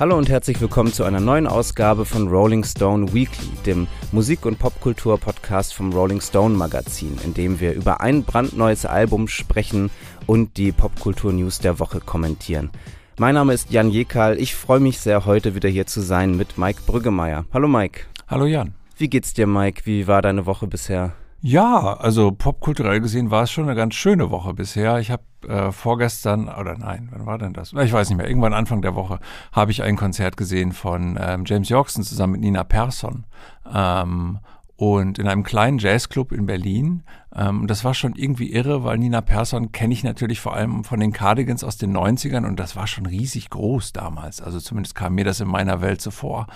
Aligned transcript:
Hallo 0.00 0.16
und 0.16 0.30
herzlich 0.30 0.58
willkommen 0.62 0.94
zu 0.94 1.04
einer 1.04 1.20
neuen 1.20 1.46
Ausgabe 1.46 2.06
von 2.06 2.26
Rolling 2.28 2.64
Stone 2.64 3.12
Weekly, 3.12 3.50
dem 3.66 3.86
Musik- 4.12 4.46
und 4.46 4.58
Popkultur-Podcast 4.58 5.74
vom 5.74 5.92
Rolling 5.92 6.22
Stone 6.22 6.56
Magazin, 6.56 7.18
in 7.22 7.34
dem 7.34 7.60
wir 7.60 7.74
über 7.74 8.00
ein 8.00 8.24
brandneues 8.24 8.86
Album 8.86 9.28
sprechen 9.28 9.90
und 10.26 10.56
die 10.56 10.72
Popkultur-News 10.72 11.58
der 11.58 11.78
Woche 11.78 12.00
kommentieren. 12.00 12.70
Mein 13.18 13.34
Name 13.34 13.52
ist 13.52 13.72
Jan 13.72 13.90
Jekal. 13.90 14.40
Ich 14.40 14.54
freue 14.54 14.80
mich 14.80 14.98
sehr, 14.98 15.26
heute 15.26 15.54
wieder 15.54 15.68
hier 15.68 15.86
zu 15.86 16.00
sein 16.00 16.34
mit 16.34 16.56
Mike 16.56 16.80
Brüggemeier. 16.86 17.44
Hallo 17.52 17.68
Mike. 17.68 18.04
Hallo 18.26 18.46
Jan. 18.46 18.72
Wie 18.96 19.10
geht's 19.10 19.34
dir, 19.34 19.46
Mike? 19.46 19.82
Wie 19.84 20.06
war 20.06 20.22
deine 20.22 20.46
Woche 20.46 20.66
bisher? 20.66 21.12
Ja, 21.42 21.94
also 21.94 22.32
popkulturell 22.32 23.00
gesehen 23.00 23.30
war 23.30 23.44
es 23.44 23.50
schon 23.50 23.64
eine 23.64 23.74
ganz 23.74 23.94
schöne 23.94 24.30
Woche 24.30 24.52
bisher. 24.52 24.98
Ich 24.98 25.10
habe 25.10 25.22
äh, 25.48 25.72
vorgestern, 25.72 26.48
oder 26.48 26.76
nein, 26.76 27.08
wann 27.12 27.24
war 27.24 27.38
denn 27.38 27.54
das? 27.54 27.72
Ich 27.72 27.92
weiß 27.92 28.10
nicht 28.10 28.18
mehr, 28.18 28.28
irgendwann 28.28 28.52
Anfang 28.52 28.82
der 28.82 28.94
Woche 28.94 29.20
habe 29.52 29.70
ich 29.70 29.82
ein 29.82 29.96
Konzert 29.96 30.36
gesehen 30.36 30.72
von 30.72 31.18
ähm, 31.18 31.44
James 31.46 31.70
Yorkson 31.70 32.04
zusammen 32.04 32.32
mit 32.34 32.42
Nina 32.42 32.62
Persson. 32.62 33.24
Ähm, 33.72 34.40
und 34.80 35.18
in 35.18 35.28
einem 35.28 35.42
kleinen 35.42 35.76
Jazzclub 35.76 36.32
in 36.32 36.46
Berlin. 36.46 37.02
Ähm, 37.36 37.66
das 37.66 37.84
war 37.84 37.92
schon 37.92 38.14
irgendwie 38.14 38.50
irre, 38.50 38.82
weil 38.82 38.96
Nina 38.96 39.20
Persson 39.20 39.72
kenne 39.72 39.92
ich 39.92 40.04
natürlich 40.04 40.40
vor 40.40 40.54
allem 40.54 40.84
von 40.84 41.00
den 41.00 41.12
Cardigans 41.12 41.62
aus 41.62 41.76
den 41.76 41.94
90ern 41.94 42.46
und 42.46 42.58
das 42.58 42.76
war 42.76 42.86
schon 42.86 43.04
riesig 43.04 43.50
groß 43.50 43.92
damals. 43.92 44.40
Also 44.40 44.58
zumindest 44.58 44.94
kam 44.94 45.16
mir 45.16 45.26
das 45.26 45.40
in 45.40 45.48
meiner 45.48 45.82
Welt 45.82 46.00
so 46.00 46.10
vor. 46.10 46.46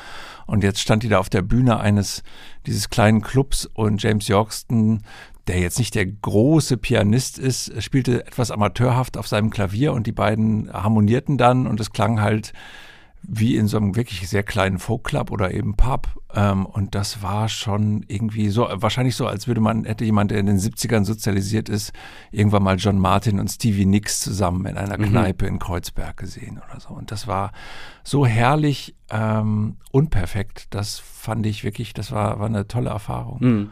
Und 0.46 0.64
jetzt 0.64 0.80
stand 0.80 1.02
die 1.02 1.10
da 1.10 1.18
auf 1.18 1.28
der 1.28 1.42
Bühne 1.42 1.80
eines 1.80 2.22
dieses 2.64 2.88
kleinen 2.88 3.20
Clubs 3.20 3.66
und 3.66 4.02
James 4.02 4.26
Yorkston 4.26 5.02
der 5.46 5.60
jetzt 5.60 5.78
nicht 5.78 5.94
der 5.94 6.06
große 6.06 6.78
Pianist 6.78 7.38
ist, 7.38 7.82
spielte 7.82 8.26
etwas 8.26 8.50
amateurhaft 8.50 9.18
auf 9.18 9.28
seinem 9.28 9.50
Klavier 9.50 9.92
und 9.92 10.06
die 10.06 10.12
beiden 10.12 10.72
harmonierten 10.72 11.36
dann 11.36 11.66
und 11.66 11.78
es 11.80 11.92
klang 11.92 12.22
halt 12.22 12.54
wie 13.26 13.56
in 13.56 13.66
so 13.66 13.76
einem 13.76 13.96
wirklich 13.96 14.28
sehr 14.28 14.42
kleinen 14.42 14.78
Folkclub 14.78 15.30
oder 15.30 15.52
eben 15.52 15.76
Pub. 15.76 16.08
Ähm, 16.34 16.66
und 16.66 16.94
das 16.94 17.22
war 17.22 17.48
schon 17.48 18.04
irgendwie 18.08 18.48
so, 18.48 18.68
wahrscheinlich 18.70 19.16
so, 19.16 19.26
als 19.26 19.46
würde 19.46 19.60
man, 19.60 19.84
hätte 19.84 20.04
jemand, 20.04 20.30
der 20.30 20.38
in 20.38 20.46
den 20.46 20.58
70ern 20.58 21.04
sozialisiert 21.04 21.68
ist, 21.68 21.92
irgendwann 22.30 22.62
mal 22.62 22.76
John 22.76 22.98
Martin 22.98 23.40
und 23.40 23.48
Stevie 23.48 23.86
Nicks 23.86 24.20
zusammen 24.20 24.66
in 24.66 24.76
einer 24.76 24.98
mhm. 24.98 25.10
Kneipe 25.10 25.46
in 25.46 25.58
Kreuzberg 25.58 26.16
gesehen 26.16 26.60
oder 26.68 26.80
so. 26.80 26.90
Und 26.90 27.10
das 27.10 27.26
war 27.26 27.52
so 28.02 28.26
herrlich 28.26 28.94
ähm, 29.10 29.76
unperfekt. 29.90 30.66
Das 30.70 30.98
fand 30.98 31.46
ich 31.46 31.64
wirklich, 31.64 31.94
das 31.94 32.12
war, 32.12 32.38
war 32.40 32.46
eine 32.46 32.68
tolle 32.68 32.90
Erfahrung. 32.90 33.38
Mhm. 33.40 33.70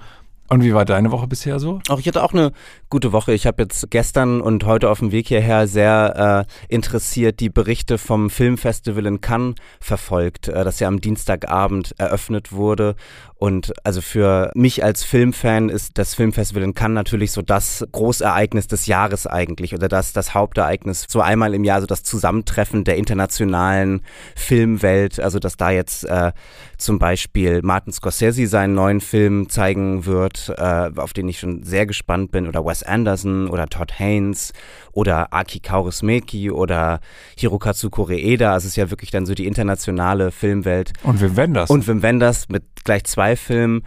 Und 0.53 0.63
wie 0.63 0.75
war 0.75 0.85
deine 0.85 1.11
Woche 1.11 1.29
bisher 1.29 1.59
so? 1.59 1.81
Auch 1.89 1.99
ich 1.99 2.07
hatte 2.07 2.23
auch 2.23 2.35
eine 2.35 2.53
gute 2.93 3.13
Woche. 3.13 3.33
Ich 3.33 3.47
habe 3.47 3.63
jetzt 3.63 3.91
gestern 3.91 4.43
und 4.43 4.67
heute 4.67 4.91
auf 4.91 4.99
dem 4.99 5.13
Weg 5.13 5.29
hierher 5.29 5.67
sehr 5.67 6.47
äh, 6.47 6.75
interessiert 6.75 7.41
die 7.41 7.49
Berichte 7.49 7.97
vom 7.97 8.29
Filmfestival 8.29 9.07
in 9.07 9.23
Cannes 9.23 9.55
verfolgt, 9.81 10.49
äh, 10.49 10.63
das 10.63 10.79
ja 10.79 10.89
am 10.89 11.01
Dienstagabend 11.01 11.95
eröffnet 11.97 12.53
wurde 12.53 12.95
und 13.43 13.73
also 13.83 14.01
für 14.01 14.53
mich 14.55 14.85
als 14.85 15.03
Filmfan 15.03 15.69
ist 15.69 15.99
das 15.99 16.15
Filmfestival 16.15 16.63
in 16.63 16.75
Cannes 16.75 16.95
natürlich 16.95 17.33
so 17.33 17.43
das 17.43 17.85
Großereignis 17.91 18.69
des 18.69 18.87
Jahres 18.87 19.27
eigentlich 19.27 19.75
oder 19.75 19.89
das, 19.89 20.13
das 20.13 20.33
Hauptereignis, 20.33 21.07
so 21.09 21.21
einmal 21.21 21.53
im 21.53 21.65
Jahr 21.65 21.81
so 21.81 21.89
das 21.89 22.05
Zusammentreffen 22.05 22.85
der 22.85 22.99
internationalen 22.99 24.03
Filmwelt. 24.37 25.19
Also 25.19 25.41
dass 25.41 25.57
da 25.57 25.73
jetzt 25.73 26.05
äh, 26.05 26.31
zum 26.79 27.01
Beispiel 27.01 27.63
Martin 27.63 27.93
Scorsese 27.93 28.47
seinen 28.47 28.75
neuen 28.75 29.01
Film 29.01 29.49
zeigen 29.49 30.07
wird, 30.07 30.55
äh, 30.57 30.91
auf 30.95 31.13
den 31.13 31.29
ich 31.29 31.41
schon 31.41 31.65
sehr 31.65 31.87
gespannt 31.87 32.31
bin, 32.31 32.47
oder 32.47 32.65
Wes 32.65 32.82
Anderson 32.83 33.49
oder 33.49 33.67
Todd 33.67 33.99
Haynes 33.99 34.53
oder 34.93 35.33
Aki 35.33 35.61
Kaurismäki 35.61 36.51
oder 36.51 37.01
Hirokazu 37.37 37.91
Koreeda. 37.91 38.53
Also 38.53 38.67
es 38.67 38.73
ist 38.73 38.77
ja 38.77 38.91
wirklich 38.91 39.11
dann 39.11 39.27
so 39.27 39.35
die 39.35 39.47
internationale 39.47 40.31
Filmwelt. 40.31 40.93
Und 41.03 41.21
Wim 41.21 41.37
Wenders. 41.37 41.71
Und 41.71 41.87
Wim 41.87 42.03
Wenders 42.03 42.49
mit 42.49 42.65
gleich 42.85 43.05
zwei 43.05 43.37
Filmen. 43.37 43.83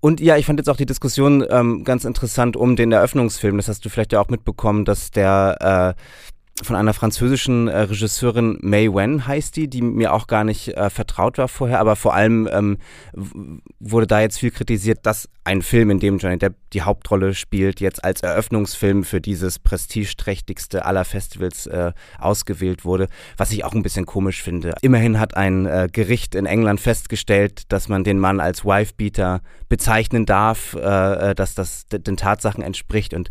Und 0.00 0.20
ja, 0.20 0.36
ich 0.36 0.46
fand 0.46 0.58
jetzt 0.58 0.68
auch 0.68 0.76
die 0.76 0.86
Diskussion 0.86 1.44
ähm, 1.48 1.84
ganz 1.84 2.04
interessant 2.04 2.56
um 2.56 2.74
den 2.74 2.90
Eröffnungsfilm. 2.90 3.56
Das 3.56 3.68
hast 3.68 3.84
du 3.84 3.88
vielleicht 3.88 4.12
ja 4.12 4.20
auch 4.20 4.28
mitbekommen, 4.28 4.84
dass 4.84 5.12
der 5.12 5.94
äh, 5.96 6.02
von 6.62 6.76
einer 6.76 6.94
französischen 6.94 7.68
äh, 7.68 7.80
Regisseurin 7.80 8.58
May 8.60 8.88
Wen 8.92 9.26
heißt 9.26 9.56
die, 9.56 9.68
die 9.68 9.82
mir 9.82 10.12
auch 10.12 10.26
gar 10.26 10.44
nicht 10.44 10.68
äh, 10.68 10.90
vertraut 10.90 11.38
war 11.38 11.48
vorher, 11.48 11.80
aber 11.80 11.96
vor 11.96 12.14
allem 12.14 12.48
ähm, 12.52 12.78
wurde 13.80 14.06
da 14.06 14.20
jetzt 14.20 14.38
viel 14.38 14.50
kritisiert, 14.50 15.00
dass 15.02 15.28
ein 15.44 15.62
Film, 15.62 15.90
in 15.90 15.98
dem 15.98 16.18
Johnny 16.18 16.38
Depp 16.38 16.54
die 16.72 16.82
Hauptrolle 16.82 17.34
spielt, 17.34 17.80
jetzt 17.80 18.04
als 18.04 18.22
Eröffnungsfilm 18.22 19.02
für 19.02 19.20
dieses 19.20 19.58
prestigeträchtigste 19.58 20.84
aller 20.84 21.04
Festivals 21.04 21.66
äh, 21.66 21.92
ausgewählt 22.18 22.84
wurde, 22.84 23.08
was 23.36 23.50
ich 23.50 23.64
auch 23.64 23.74
ein 23.74 23.82
bisschen 23.82 24.06
komisch 24.06 24.42
finde. 24.42 24.74
Immerhin 24.82 25.18
hat 25.18 25.36
ein 25.36 25.66
äh, 25.66 25.88
Gericht 25.92 26.34
in 26.34 26.46
England 26.46 26.80
festgestellt, 26.80 27.64
dass 27.68 27.88
man 27.88 28.04
den 28.04 28.18
Mann 28.18 28.38
als 28.40 28.64
Wifebeater 28.64 29.40
bezeichnen 29.68 30.26
darf, 30.26 30.74
äh, 30.74 31.30
äh 31.30 31.34
dass 31.34 31.54
das 31.54 31.86
den 31.86 32.16
Tatsachen 32.16 32.62
entspricht 32.62 33.14
und 33.14 33.30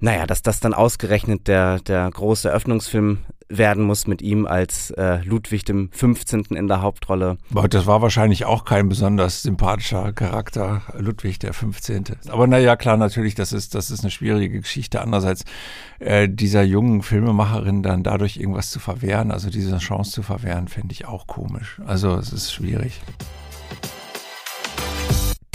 naja, 0.00 0.26
dass 0.26 0.42
das 0.42 0.60
dann 0.60 0.74
ausgerechnet 0.74 1.48
der, 1.48 1.80
der 1.80 2.10
große 2.10 2.48
Eröffnungsfilm 2.48 3.18
werden 3.48 3.84
muss 3.84 4.06
mit 4.06 4.20
ihm 4.20 4.46
als 4.46 4.90
äh, 4.90 5.22
Ludwig 5.24 5.64
dem 5.64 5.90
15. 5.90 6.44
in 6.50 6.68
der 6.68 6.82
Hauptrolle. 6.82 7.38
Das 7.70 7.86
war 7.86 8.02
wahrscheinlich 8.02 8.44
auch 8.44 8.64
kein 8.64 8.88
besonders 8.88 9.42
sympathischer 9.42 10.12
Charakter, 10.12 10.82
Ludwig 10.98 11.38
der 11.38 11.54
15. 11.54 12.04
Aber 12.28 12.46
naja, 12.46 12.76
klar, 12.76 12.96
natürlich, 12.96 13.34
das 13.34 13.52
ist, 13.52 13.74
das 13.74 13.90
ist 13.90 14.00
eine 14.00 14.10
schwierige 14.10 14.60
Geschichte. 14.60 15.00
Andererseits, 15.00 15.44
äh, 15.98 16.28
dieser 16.28 16.62
jungen 16.62 17.02
Filmemacherin 17.02 17.82
dann 17.82 18.02
dadurch 18.02 18.36
irgendwas 18.36 18.70
zu 18.70 18.80
verwehren, 18.80 19.30
also 19.30 19.50
diese 19.50 19.78
Chance 19.78 20.10
zu 20.10 20.22
verwehren, 20.22 20.68
fände 20.68 20.92
ich 20.92 21.06
auch 21.06 21.26
komisch. 21.26 21.80
Also 21.86 22.16
es 22.16 22.32
ist 22.32 22.52
schwierig. 22.52 23.00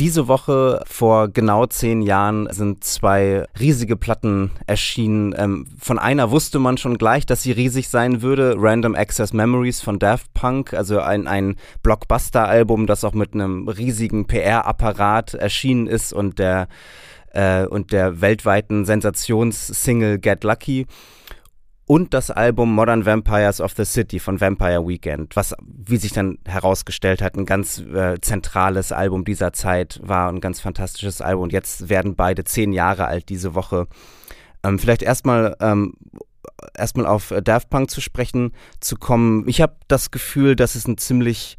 Diese 0.03 0.28
Woche 0.28 0.84
vor 0.86 1.30
genau 1.30 1.66
zehn 1.66 2.02
Jahren 2.02 2.52
sind 2.52 2.84
zwei 2.84 3.46
riesige 3.58 3.96
Platten 3.96 4.52
erschienen. 4.68 5.34
Ähm, 5.38 5.66
von 5.80 5.97
einer 5.97 6.30
wusste 6.30 6.59
man 6.59 6.78
schon 6.78 6.97
gleich, 6.97 7.25
dass 7.25 7.44
sie 7.44 7.53
riesig 7.53 7.88
sein 7.88 8.22
würde. 8.22 8.56
Random 8.58 8.96
Access 8.96 9.31
Memories 9.31 9.80
von 9.80 10.00
Daft 10.00 10.34
Punk, 10.34 10.74
also 10.74 11.00
ein, 11.00 11.25
ein 11.25 11.56
Blockbuster-Album, 11.84 12.86
das 12.86 13.06
auch 13.06 13.14
mit 13.14 13.34
einem 13.34 13.69
riesigen 13.69 14.28
PR-Apparat 14.28 15.36
erschienen 15.36 15.88
ist 15.88 16.12
und 16.12 16.38
der, 16.38 16.68
äh, 17.31 17.66
und 17.66 17.94
der 17.94 18.20
weltweiten 18.20 18.84
Sensationssingle 18.84 20.20
Get 20.20 20.44
Lucky 20.44 20.85
und 21.86 22.14
das 22.14 22.32
Album 22.32 22.74
Modern 22.74 23.06
Vampires 23.06 23.60
of 23.60 23.74
the 23.76 23.86
City 23.86 24.20
von 24.20 24.40
Vampire 24.40 24.88
Weekend, 24.88 25.36
was, 25.36 25.54
wie 25.62 25.98
sich 25.98 26.14
dann 26.14 26.38
herausgestellt 26.46 27.22
hat, 27.22 27.36
ein 27.36 27.46
ganz 27.46 27.80
äh, 27.80 28.20
zentrales 28.22 28.92
Album 28.92 29.26
dieser 29.26 29.54
Zeit 29.54 30.00
war, 30.02 30.30
ein 30.30 30.40
ganz 30.40 30.62
fantastisches 30.62 31.22
Album. 31.22 31.44
Und 31.44 31.54
jetzt 31.54 31.90
werden 31.90 32.16
beide 32.16 32.46
zehn 32.46 32.72
Jahre 32.72 33.06
alt 33.06 33.30
diese 33.30 33.54
Woche. 33.54 33.88
Ähm, 34.64 34.80
vielleicht 34.80 35.02
erstmal 35.02 35.58
ähm, 35.60 35.94
erstmal 36.78 37.06
auf 37.06 37.34
Daft 37.44 37.70
Punk 37.70 37.90
zu 37.90 38.02
sprechen 38.02 38.54
zu 38.80 38.96
kommen. 38.96 39.48
Ich 39.48 39.62
habe 39.62 39.76
das 39.88 40.12
Gefühl, 40.12 40.56
dass 40.56 40.76
es 40.76 40.88
ein 40.88 40.98
ziemlich, 40.98 41.58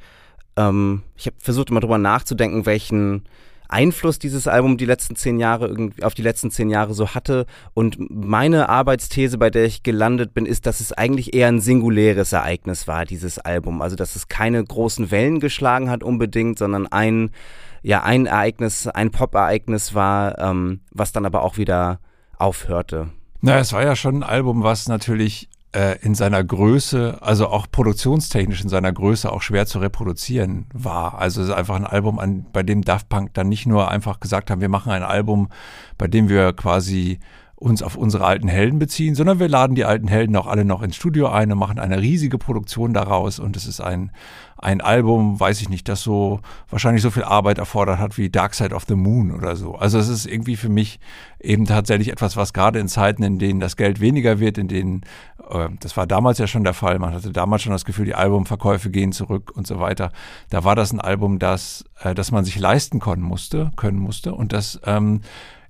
ähm, 0.57 1.03
ich 1.17 1.27
habe 1.27 1.37
versucht 1.39 1.71
immer 1.71 1.81
drüber 1.81 1.99
nachzudenken, 1.99 2.67
welchen 2.67 3.25
Einfluss 3.69 4.19
dieses 4.19 4.47
Album 4.47 4.77
die 4.77 4.85
letzten 4.85 5.17
zehn 5.17 5.39
Jahre 5.39 5.69
irgendwie 5.69 6.03
auf 6.03 6.15
die 6.15 6.23
letzten 6.23 6.51
zehn 6.51 6.71
Jahre 6.71 6.95
so 6.95 7.15
hatte. 7.15 7.47
Und 7.73 7.97
meine 8.11 8.69
Arbeitsthese, 8.69 9.39
bei 9.39 9.51
der 9.51 9.65
ich 9.65 9.83
gelandet 9.83 10.35
bin, 10.35 10.47
ist, 10.47 10.67
dass 10.67 10.81
es 10.81 10.93
eigentlich 10.93 11.35
eher 11.35 11.49
ein 11.49 11.61
singuläres 11.61 12.33
Ereignis 12.33 12.87
war, 12.87 13.05
dieses 13.05 13.39
Album. 13.39 13.83
Also 13.83 13.97
dass 13.97 14.17
es 14.17 14.29
keine 14.29 14.63
großen 14.63 15.11
Wellen 15.11 15.41
geschlagen 15.41 15.91
hat 15.91 16.03
unbedingt, 16.03 16.59
sondern 16.59 16.87
ein 16.87 17.31
ja 17.83 18.03
ein 18.03 18.27
Ereignis, 18.27 18.89
ein 18.89 19.11
Pop-Ereignis 19.11 19.95
war, 19.95 20.39
ähm, 20.39 20.81
was 20.91 21.13
dann 21.13 21.27
aber 21.27 21.43
auch 21.43 21.59
wieder 21.59 22.01
aufhörte. 22.39 23.11
Na, 23.43 23.59
es 23.59 23.75
war 23.75 23.83
ja 23.85 23.95
schon 23.95 24.17
ein 24.17 24.23
Album, 24.23 24.63
was 24.63 24.89
natürlich 24.89 25.51
äh, 25.75 25.99
in 26.03 26.15
seiner 26.15 26.43
Größe, 26.45 27.19
also 27.21 27.49
auch 27.49 27.67
produktionstechnisch 27.71 28.63
in 28.63 28.69
seiner 28.69 28.93
Größe 28.93 29.31
auch 29.31 29.43
schwer 29.43 29.67
zu 29.67 29.81
reproduzieren 29.81 30.67
war. 30.73 31.19
Also 31.19 31.43
es 31.43 31.49
ist 31.49 31.55
einfach 31.55 31.75
ein 31.75 31.87
Album, 31.87 32.19
an, 32.19 32.47
bei 32.53 32.63
dem 32.63 32.83
Daft 32.83 33.09
Punk 33.09 33.35
dann 33.35 33.49
nicht 33.49 33.67
nur 33.67 33.91
einfach 33.91 34.21
gesagt 34.21 34.51
haben, 34.51 34.61
wir 34.61 34.69
machen 34.69 34.93
ein 34.93 35.03
Album, 35.03 35.49
bei 35.99 36.07
dem 36.07 36.29
wir 36.29 36.53
quasi 36.53 37.19
uns 37.57 37.83
auf 37.83 37.97
unsere 37.97 38.25
alten 38.25 38.49
Helden 38.49 38.79
beziehen, 38.79 39.15
sondern 39.15 39.39
wir 39.39 39.49
laden 39.49 39.77
die 39.77 39.85
alten 39.85 40.09
Helden 40.09 40.35
auch 40.37 40.47
alle 40.47 40.65
noch 40.65 40.83
ins 40.83 40.97
Studio 40.97 41.29
ein 41.29 41.53
und 41.53 41.59
machen 41.59 41.79
eine 41.79 42.01
riesige 42.01 42.37
Produktion 42.37 42.93
daraus. 42.93 43.39
Und 43.39 43.57
es 43.57 43.67
ist 43.67 43.81
ein, 43.81 44.11
ein 44.59 44.81
Album, 44.81 45.39
weiß 45.39 45.61
ich 45.61 45.69
nicht, 45.69 45.89
das 45.89 46.03
so 46.03 46.41
wahrscheinlich 46.69 47.03
so 47.03 47.11
viel 47.11 47.23
Arbeit 47.23 47.59
erfordert 47.59 47.99
hat 48.01 48.19
wie 48.19 48.29
Dark 48.29 48.55
Side 48.55 48.75
of 48.75 48.85
the 48.89 48.97
Moon 48.97 49.31
oder 49.31 49.55
so. 49.55 49.77
Also 49.77 49.99
es 49.99 50.09
ist 50.09 50.27
irgendwie 50.27 50.57
für 50.57 50.69
mich 50.69 50.99
eben 51.39 51.65
tatsächlich 51.67 52.11
etwas, 52.11 52.37
was 52.37 52.53
gerade 52.53 52.81
in 52.81 52.89
Zeiten, 52.89 53.23
in 53.23 53.39
denen 53.39 53.61
das 53.61 53.77
Geld 53.77 54.01
weniger 54.01 54.41
wird, 54.41 54.59
in 54.59 54.67
denen, 54.67 55.03
äh, 55.49 55.69
das 55.81 55.97
war 55.97 56.07
damals 56.07 56.39
ja 56.39 56.47
schon 56.47 56.65
der 56.65 56.75
Fall, 56.75 56.99
man 56.99 57.15
hatte 57.15 57.31
damals 57.31 57.63
schon 57.63 57.73
das 57.73 57.85
Gefühl, 57.85 58.07
die 58.07 58.15
Albumverkäufe 58.15 58.91
gehen 58.91 59.13
zurück 59.13 59.53
und 59.55 59.67
so 59.67 59.79
weiter. 59.79 60.11
Da 60.51 60.65
war 60.65 60.75
das 60.75 60.93
ein 60.93 61.01
Album, 61.01 61.39
das, 61.39 61.85
äh, 62.03 62.15
das 62.15 62.33
man 62.33 62.45
sich 62.45 62.59
leisten 62.59 62.99
können 62.99 63.23
musste, 63.23 63.71
können 63.77 63.99
musste 63.99 64.35
und 64.35 64.53
das 64.53 64.81
ähm, 64.87 65.21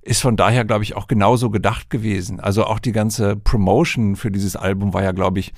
ist 0.05 0.21
von 0.21 0.37
daher, 0.37 0.65
glaube 0.65 0.83
ich, 0.83 0.95
auch 0.95 1.07
genauso 1.07 1.49
gedacht 1.49 1.89
gewesen. 1.89 2.39
Also 2.39 2.65
auch 2.65 2.79
die 2.79 2.91
ganze 2.91 3.35
Promotion 3.35 4.15
für 4.15 4.31
dieses 4.31 4.55
Album 4.55 4.93
war 4.93 5.03
ja, 5.03 5.11
glaube 5.11 5.39
ich, 5.39 5.51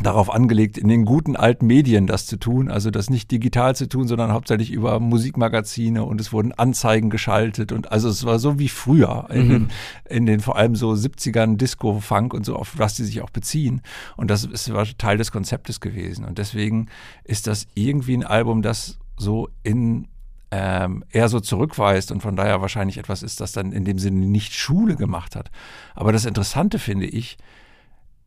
darauf 0.00 0.32
angelegt, 0.32 0.78
in 0.78 0.86
den 0.86 1.04
guten 1.04 1.34
alten 1.34 1.66
Medien 1.66 2.06
das 2.06 2.26
zu 2.26 2.36
tun, 2.36 2.70
also 2.70 2.90
das 2.90 3.10
nicht 3.10 3.32
digital 3.32 3.74
zu 3.74 3.88
tun, 3.88 4.06
sondern 4.06 4.32
hauptsächlich 4.32 4.70
über 4.70 5.00
Musikmagazine 5.00 6.04
und 6.04 6.20
es 6.20 6.32
wurden 6.32 6.52
Anzeigen 6.52 7.10
geschaltet 7.10 7.72
und 7.72 7.90
also 7.90 8.08
es 8.08 8.24
war 8.24 8.38
so 8.38 8.60
wie 8.60 8.68
früher 8.68 9.26
in, 9.30 9.46
mhm. 9.46 9.50
den, 9.50 9.70
in 10.08 10.26
den 10.26 10.40
vor 10.40 10.56
allem 10.56 10.76
so 10.76 10.92
70ern 10.92 11.56
Disco, 11.56 11.98
Funk 11.98 12.32
und 12.32 12.46
so, 12.46 12.54
auf 12.54 12.78
was 12.78 12.94
die 12.94 13.02
sich 13.02 13.22
auch 13.22 13.30
beziehen 13.30 13.82
und 14.16 14.30
das 14.30 14.44
ist, 14.44 14.72
war 14.72 14.86
Teil 14.98 15.18
des 15.18 15.32
Konzeptes 15.32 15.80
gewesen 15.80 16.24
und 16.24 16.38
deswegen 16.38 16.86
ist 17.24 17.48
das 17.48 17.66
irgendwie 17.74 18.16
ein 18.16 18.24
Album, 18.24 18.62
das 18.62 19.00
so 19.16 19.48
in 19.64 20.06
ähm, 20.50 21.04
eher 21.10 21.28
so 21.28 21.40
zurückweist 21.40 22.10
und 22.10 22.22
von 22.22 22.36
daher 22.36 22.60
wahrscheinlich 22.60 22.98
etwas 22.98 23.22
ist, 23.22 23.40
das 23.40 23.52
dann 23.52 23.72
in 23.72 23.84
dem 23.84 23.98
Sinne 23.98 24.26
nicht 24.26 24.54
Schule 24.54 24.96
gemacht 24.96 25.36
hat. 25.36 25.50
Aber 25.94 26.12
das 26.12 26.24
Interessante 26.24 26.78
finde 26.78 27.06
ich, 27.06 27.36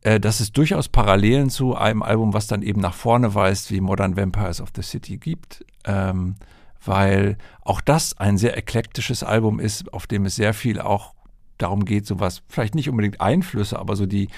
äh, 0.02 0.20
dass 0.20 0.40
es 0.40 0.52
durchaus 0.52 0.88
Parallelen 0.88 1.50
zu 1.50 1.74
einem 1.76 2.02
Album, 2.02 2.32
was 2.32 2.46
dann 2.46 2.62
eben 2.62 2.80
nach 2.80 2.94
vorne 2.94 3.34
weist, 3.34 3.70
wie 3.70 3.80
Modern 3.80 4.16
Vampires 4.16 4.60
of 4.60 4.70
the 4.74 4.82
City 4.82 5.16
gibt. 5.16 5.64
Ähm, 5.84 6.36
weil 6.84 7.38
auch 7.62 7.80
das 7.80 8.18
ein 8.18 8.38
sehr 8.38 8.56
eklektisches 8.56 9.22
Album 9.22 9.60
ist, 9.60 9.92
auf 9.92 10.06
dem 10.06 10.26
es 10.26 10.34
sehr 10.34 10.54
viel 10.54 10.80
auch 10.80 11.14
darum 11.58 11.84
geht, 11.84 12.06
sowas, 12.06 12.42
vielleicht 12.48 12.74
nicht 12.74 12.88
unbedingt 12.88 13.20
Einflüsse, 13.20 13.78
aber 13.78 13.94
so 13.94 14.06
die, 14.06 14.28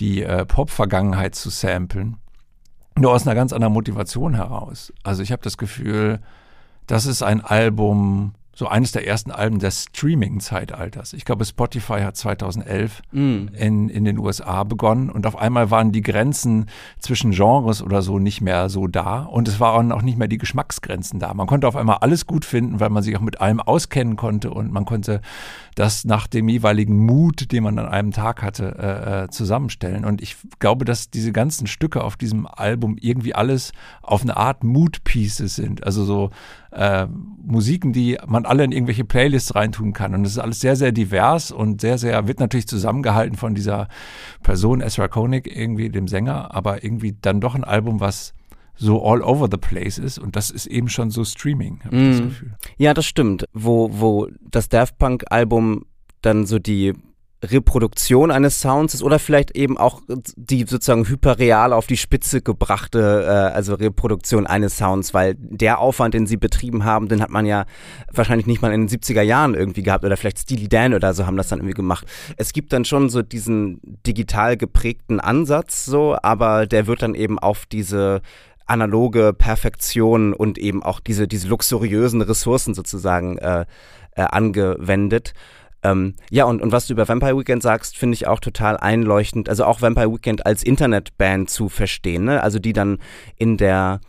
die 0.00 0.22
äh, 0.22 0.44
Pop-Vergangenheit 0.44 1.34
zu 1.34 1.50
samplen. 1.50 2.16
Nur 2.96 3.12
aus 3.12 3.26
einer 3.26 3.34
ganz 3.34 3.52
anderen 3.52 3.72
Motivation 3.72 4.34
heraus. 4.34 4.92
Also 5.02 5.22
ich 5.22 5.32
habe 5.32 5.42
das 5.42 5.56
Gefühl, 5.56 6.20
das 6.86 7.06
ist 7.06 7.22
ein 7.22 7.40
Album, 7.40 8.32
so 8.54 8.68
eines 8.68 8.92
der 8.92 9.06
ersten 9.06 9.30
Alben 9.30 9.58
des 9.58 9.84
Streaming-Zeitalters. 9.84 11.12
Ich 11.12 11.24
glaube, 11.24 11.44
Spotify 11.44 12.00
hat 12.02 12.16
2011 12.16 13.02
mm. 13.10 13.48
in, 13.54 13.88
in 13.88 14.04
den 14.04 14.18
USA 14.18 14.62
begonnen 14.62 15.10
und 15.10 15.26
auf 15.26 15.36
einmal 15.36 15.70
waren 15.70 15.90
die 15.90 16.02
Grenzen 16.02 16.66
zwischen 17.00 17.32
Genres 17.32 17.82
oder 17.82 18.00
so 18.00 18.18
nicht 18.18 18.40
mehr 18.40 18.68
so 18.68 18.86
da 18.86 19.22
und 19.24 19.48
es 19.48 19.58
waren 19.58 19.90
auch 19.90 20.02
nicht 20.02 20.18
mehr 20.18 20.28
die 20.28 20.38
Geschmacksgrenzen 20.38 21.18
da. 21.18 21.34
Man 21.34 21.48
konnte 21.48 21.66
auf 21.66 21.76
einmal 21.76 21.98
alles 22.00 22.26
gut 22.26 22.44
finden, 22.44 22.78
weil 22.78 22.90
man 22.90 23.02
sich 23.02 23.16
auch 23.16 23.22
mit 23.22 23.40
allem 23.40 23.60
auskennen 23.60 24.16
konnte 24.16 24.50
und 24.50 24.72
man 24.72 24.84
konnte 24.84 25.20
das 25.74 26.04
nach 26.04 26.26
dem 26.26 26.48
jeweiligen 26.48 26.96
Mut, 26.96 27.50
den 27.52 27.64
man 27.64 27.78
an 27.78 27.86
einem 27.86 28.12
Tag 28.12 28.42
hatte, 28.42 28.76
äh, 28.78 29.24
äh 29.24 29.28
zusammenstellen. 29.28 30.04
Und 30.04 30.22
ich 30.22 30.36
glaube, 30.58 30.84
dass 30.84 31.10
diese 31.10 31.32
ganzen 31.32 31.66
Stücke 31.66 32.04
auf 32.04 32.16
diesem 32.16 32.46
Album 32.46 32.96
irgendwie 33.00 33.34
alles 33.34 33.72
auf 34.02 34.22
eine 34.22 34.36
Art 34.36 34.62
Mood-Pieces 34.62 35.56
sind. 35.56 35.84
Also 35.84 36.04
so 36.04 36.30
äh, 36.70 37.06
Musiken, 37.06 37.92
die 37.92 38.18
man 38.26 38.46
alle 38.46 38.64
in 38.64 38.72
irgendwelche 38.72 39.04
Playlists 39.04 39.54
reintun 39.54 39.92
kann. 39.92 40.14
Und 40.14 40.24
es 40.24 40.32
ist 40.32 40.38
alles 40.38 40.60
sehr, 40.60 40.76
sehr 40.76 40.92
divers 40.92 41.50
und 41.50 41.80
sehr, 41.80 41.98
sehr, 41.98 42.26
wird 42.28 42.40
natürlich 42.40 42.68
zusammengehalten 42.68 43.36
von 43.36 43.54
dieser 43.54 43.88
Person, 44.42 44.80
Ezra 44.80 45.08
Koenig, 45.08 45.46
irgendwie 45.46 45.88
dem 45.88 46.08
Sänger, 46.08 46.54
aber 46.54 46.84
irgendwie 46.84 47.16
dann 47.20 47.40
doch 47.40 47.54
ein 47.54 47.64
Album, 47.64 48.00
was 48.00 48.34
so 48.76 49.04
all 49.04 49.22
over 49.22 49.48
the 49.50 49.56
place 49.56 49.98
ist 49.98 50.18
und 50.18 50.36
das 50.36 50.50
ist 50.50 50.66
eben 50.66 50.88
schon 50.88 51.10
so 51.10 51.24
Streaming, 51.24 51.80
habe 51.84 51.96
ich 51.96 52.08
das 52.10 52.20
mhm. 52.20 52.28
Gefühl. 52.28 52.54
Ja, 52.76 52.94
das 52.94 53.06
stimmt. 53.06 53.46
Wo, 53.52 53.90
wo 53.92 54.28
das 54.40 54.68
Daft 54.68 54.98
Punk 54.98 55.24
Album 55.30 55.86
dann 56.22 56.46
so 56.46 56.58
die 56.58 56.94
Reproduktion 57.44 58.30
eines 58.30 58.60
Sounds 58.60 58.94
ist 58.94 59.02
oder 59.02 59.18
vielleicht 59.18 59.56
eben 59.56 59.76
auch 59.76 60.00
die 60.36 60.64
sozusagen 60.64 61.06
hyperreal 61.06 61.72
auf 61.72 61.86
die 61.86 61.96
Spitze 61.96 62.40
gebrachte, 62.40 63.24
äh, 63.26 63.54
also 63.54 63.74
Reproduktion 63.74 64.46
eines 64.46 64.76
Sounds, 64.76 65.14
weil 65.14 65.34
der 65.36 65.78
Aufwand, 65.78 66.14
den 66.14 66.26
sie 66.26 66.36
betrieben 66.36 66.84
haben, 66.84 67.08
den 67.08 67.20
hat 67.20 67.30
man 67.30 67.46
ja 67.46 67.66
wahrscheinlich 68.12 68.46
nicht 68.46 68.62
mal 68.62 68.72
in 68.72 68.86
den 68.86 69.00
70er 69.00 69.22
Jahren 69.22 69.54
irgendwie 69.54 69.82
gehabt 69.82 70.04
oder 70.04 70.16
vielleicht 70.16 70.38
Steely 70.38 70.68
Dan 70.68 70.94
oder 70.94 71.14
so 71.14 71.26
haben 71.26 71.36
das 71.36 71.48
dann 71.48 71.58
irgendwie 71.58 71.74
gemacht. 71.74 72.06
Es 72.36 72.52
gibt 72.52 72.72
dann 72.72 72.84
schon 72.84 73.10
so 73.10 73.22
diesen 73.22 73.80
digital 74.06 74.56
geprägten 74.56 75.20
Ansatz 75.20 75.84
so, 75.84 76.16
aber 76.22 76.66
der 76.66 76.86
wird 76.86 77.02
dann 77.02 77.14
eben 77.14 77.38
auf 77.38 77.66
diese 77.66 78.22
analoge 78.66 79.32
Perfektion 79.32 80.32
und 80.32 80.58
eben 80.58 80.82
auch 80.82 81.00
diese, 81.00 81.28
diese 81.28 81.48
luxuriösen 81.48 82.22
Ressourcen 82.22 82.74
sozusagen 82.74 83.38
äh, 83.38 83.66
äh, 84.12 84.22
angewendet. 84.22 85.34
Ähm, 85.82 86.14
ja, 86.30 86.44
und, 86.44 86.62
und 86.62 86.72
was 86.72 86.86
du 86.86 86.94
über 86.94 87.06
Vampire 87.06 87.38
Weekend 87.38 87.62
sagst, 87.62 87.96
finde 87.98 88.14
ich 88.14 88.26
auch 88.26 88.40
total 88.40 88.76
einleuchtend. 88.78 89.48
Also 89.48 89.64
auch 89.64 89.82
Vampire 89.82 90.10
Weekend 90.10 90.46
als 90.46 90.62
Internetband 90.62 91.50
zu 91.50 91.68
verstehen, 91.68 92.24
ne? 92.24 92.42
Also 92.42 92.58
die 92.58 92.72
dann 92.72 92.98
in 93.36 93.58
der 93.58 94.00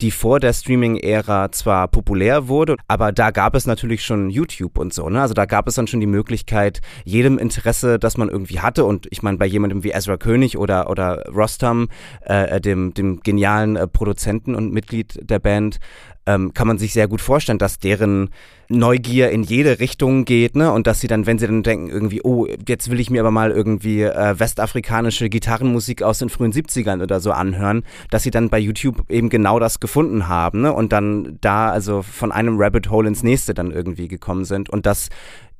die 0.00 0.10
vor 0.10 0.40
der 0.40 0.52
Streaming-Ära 0.52 1.52
zwar 1.52 1.88
populär 1.88 2.48
wurde, 2.48 2.76
aber 2.88 3.12
da 3.12 3.30
gab 3.30 3.54
es 3.54 3.66
natürlich 3.66 4.04
schon 4.04 4.30
YouTube 4.30 4.78
und 4.78 4.92
so, 4.92 5.08
ne? 5.08 5.20
Also 5.20 5.34
da 5.34 5.44
gab 5.44 5.68
es 5.68 5.74
dann 5.74 5.86
schon 5.86 6.00
die 6.00 6.06
Möglichkeit, 6.06 6.80
jedem 7.04 7.38
Interesse, 7.38 7.98
das 7.98 8.16
man 8.16 8.28
irgendwie 8.28 8.60
hatte, 8.60 8.84
und 8.84 9.06
ich 9.10 9.22
meine, 9.22 9.38
bei 9.38 9.46
jemandem 9.46 9.84
wie 9.84 9.92
Ezra 9.92 10.16
König 10.16 10.58
oder, 10.58 10.90
oder 10.90 11.24
Rostam, 11.28 11.88
äh, 12.22 12.60
dem, 12.60 12.94
dem 12.94 13.20
genialen 13.20 13.76
äh, 13.76 13.86
Produzenten 13.86 14.54
und 14.54 14.72
Mitglied 14.72 15.18
der 15.22 15.38
Band, 15.38 15.78
ähm, 16.26 16.54
kann 16.54 16.68
man 16.68 16.78
sich 16.78 16.92
sehr 16.92 17.08
gut 17.08 17.20
vorstellen, 17.20 17.58
dass 17.58 17.78
deren 17.78 18.30
Neugier 18.68 19.30
in 19.30 19.42
jede 19.42 19.80
Richtung 19.80 20.24
geht, 20.24 20.56
ne? 20.56 20.72
Und 20.72 20.86
dass 20.86 21.00
sie 21.00 21.08
dann, 21.08 21.26
wenn 21.26 21.38
sie 21.38 21.46
dann 21.46 21.62
denken, 21.62 21.88
irgendwie, 21.88 22.22
oh, 22.22 22.46
jetzt 22.66 22.90
will 22.90 23.00
ich 23.00 23.10
mir 23.10 23.20
aber 23.20 23.30
mal 23.30 23.50
irgendwie 23.50 24.02
äh, 24.02 24.38
westafrikanische 24.38 25.28
Gitarrenmusik 25.28 26.02
aus 26.02 26.18
den 26.18 26.28
frühen 26.28 26.52
70ern 26.52 27.02
oder 27.02 27.20
so 27.20 27.32
anhören, 27.32 27.82
dass 28.10 28.22
sie 28.22 28.30
dann 28.30 28.50
bei 28.50 28.58
YouTube 28.58 29.10
eben 29.10 29.28
genau 29.28 29.58
das 29.58 29.80
gefunden 29.80 30.28
haben, 30.28 30.62
ne? 30.62 30.72
Und 30.72 30.92
dann 30.92 31.38
da 31.40 31.70
also 31.70 32.02
von 32.02 32.32
einem 32.32 32.56
Rabbit 32.58 32.88
Hole 32.90 33.08
ins 33.08 33.22
nächste 33.22 33.52
dann 33.52 33.72
irgendwie 33.72 34.08
gekommen 34.08 34.44
sind. 34.44 34.70
Und 34.70 34.86
das 34.86 35.08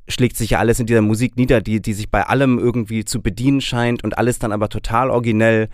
schlägt 0.08 0.36
sich 0.36 0.50
ja 0.50 0.58
alles 0.58 0.80
in 0.80 0.86
dieser 0.86 1.02
Musik 1.02 1.36
nieder, 1.36 1.60
die, 1.60 1.80
die 1.80 1.92
sich 1.92 2.10
bei 2.10 2.24
allem 2.26 2.58
irgendwie 2.58 3.04
zu 3.04 3.20
bedienen 3.20 3.60
scheint 3.60 4.04
und 4.04 4.16
alles 4.18 4.38
dann 4.38 4.52
aber 4.52 4.68
total 4.68 5.10
originell 5.10 5.68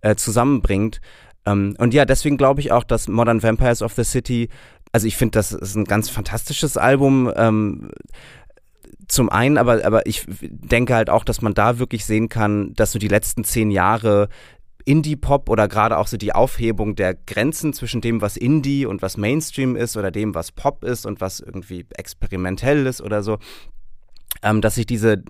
äh, 0.00 0.14
zusammenbringt. 0.14 1.00
Ähm, 1.46 1.74
und 1.78 1.94
ja, 1.94 2.04
deswegen 2.04 2.36
glaube 2.36 2.60
ich 2.60 2.72
auch, 2.72 2.84
dass 2.84 3.08
Modern 3.08 3.42
Vampires 3.42 3.82
of 3.82 3.94
the 3.94 4.04
City, 4.04 4.48
also 4.92 5.06
ich 5.06 5.16
finde, 5.16 5.32
das 5.32 5.52
ist 5.52 5.74
ein 5.74 5.84
ganz 5.84 6.08
fantastisches 6.08 6.76
Album. 6.76 7.32
Ähm, 7.36 7.90
zum 9.08 9.28
einen, 9.28 9.58
aber, 9.58 9.84
aber 9.84 10.06
ich 10.06 10.24
denke 10.40 10.94
halt 10.94 11.10
auch, 11.10 11.24
dass 11.24 11.42
man 11.42 11.54
da 11.54 11.78
wirklich 11.78 12.04
sehen 12.04 12.28
kann, 12.28 12.72
dass 12.74 12.92
so 12.92 12.98
die 12.98 13.08
letzten 13.08 13.44
zehn 13.44 13.70
Jahre 13.70 14.28
Indie-Pop 14.84 15.48
oder 15.48 15.68
gerade 15.68 15.98
auch 15.98 16.06
so 16.06 16.16
die 16.16 16.34
Aufhebung 16.34 16.96
der 16.96 17.14
Grenzen 17.14 17.72
zwischen 17.72 18.00
dem, 18.00 18.20
was 18.20 18.36
Indie 18.36 18.86
und 18.86 19.02
was 19.02 19.16
Mainstream 19.16 19.76
ist 19.76 19.96
oder 19.96 20.10
dem, 20.10 20.34
was 20.34 20.52
Pop 20.52 20.84
ist 20.84 21.06
und 21.06 21.20
was 21.20 21.40
irgendwie 21.40 21.86
experimentell 21.96 22.86
ist 22.86 23.00
oder 23.00 23.22
so, 23.22 23.38
ähm, 24.42 24.60
dass 24.60 24.76
sich 24.76 24.86
diese, 24.86 25.22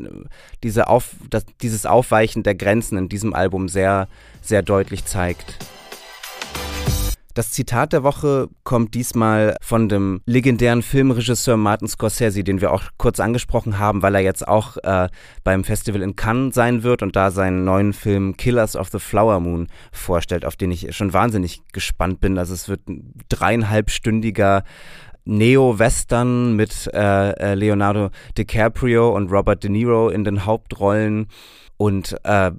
diese 0.63 0.89
Auf, 0.89 1.17
dass 1.29 1.45
dieses 1.61 1.87
Aufweichen 1.87 2.43
der 2.43 2.55
Grenzen 2.55 2.97
in 2.97 3.09
diesem 3.09 3.35
Album 3.35 3.69
sehr, 3.69 4.09
sehr 4.41 4.63
deutlich 4.63 5.05
zeigt. 5.05 5.59
Das 7.35 7.51
Zitat 7.51 7.95
der 7.95 8.03
Woche 8.03 8.49
kommt 8.63 8.95
diesmal 8.95 9.57
von 9.63 9.89
dem 9.89 10.21
legendären 10.27 10.83
Filmregisseur 10.83 11.57
Martin 11.57 11.89
Scorsese, 11.89 12.45
den 12.45 12.61
wir 12.61 12.73
auch 12.73 12.83
kurz 12.99 13.21
angesprochen 13.21 13.79
haben, 13.79 14.03
weil 14.03 14.15
er 14.15 14.21
jetzt 14.21 14.47
auch 14.47 14.77
äh, 14.83 15.09
beim 15.43 15.65
Festival 15.65 16.03
in 16.03 16.15
Cannes 16.15 16.55
sein 16.55 16.83
wird 16.83 17.03
und 17.03 17.17
da 17.17 17.31
seinen 17.31 17.65
neuen 17.65 17.95
Film 17.95 18.37
Killers 18.37 18.77
of 18.77 18.91
the 18.91 18.99
Flower 18.99 19.41
Moon 19.41 19.69
vorstellt, 19.93 20.45
auf 20.45 20.57
den 20.57 20.71
ich 20.71 20.95
schon 20.95 21.15
wahnsinnig 21.15 21.63
gespannt 21.73 22.21
bin. 22.21 22.37
Also 22.37 22.53
es 22.53 22.69
wird 22.69 22.87
ein 22.89 23.15
dreieinhalbstündiger 23.31 24.63
Neo-Western 25.25 26.55
mit 26.55 26.91
äh, 26.93 27.31
äh 27.31 27.55
Leonardo 27.55 28.11
DiCaprio 28.37 29.17
und 29.17 29.31
Robert 29.31 29.63
De 29.63 29.71
Niro 29.71 30.11
in 30.11 30.25
den 30.25 30.45
Hauptrollen 30.45 31.29
und 31.79 32.15
äh, 32.25 32.51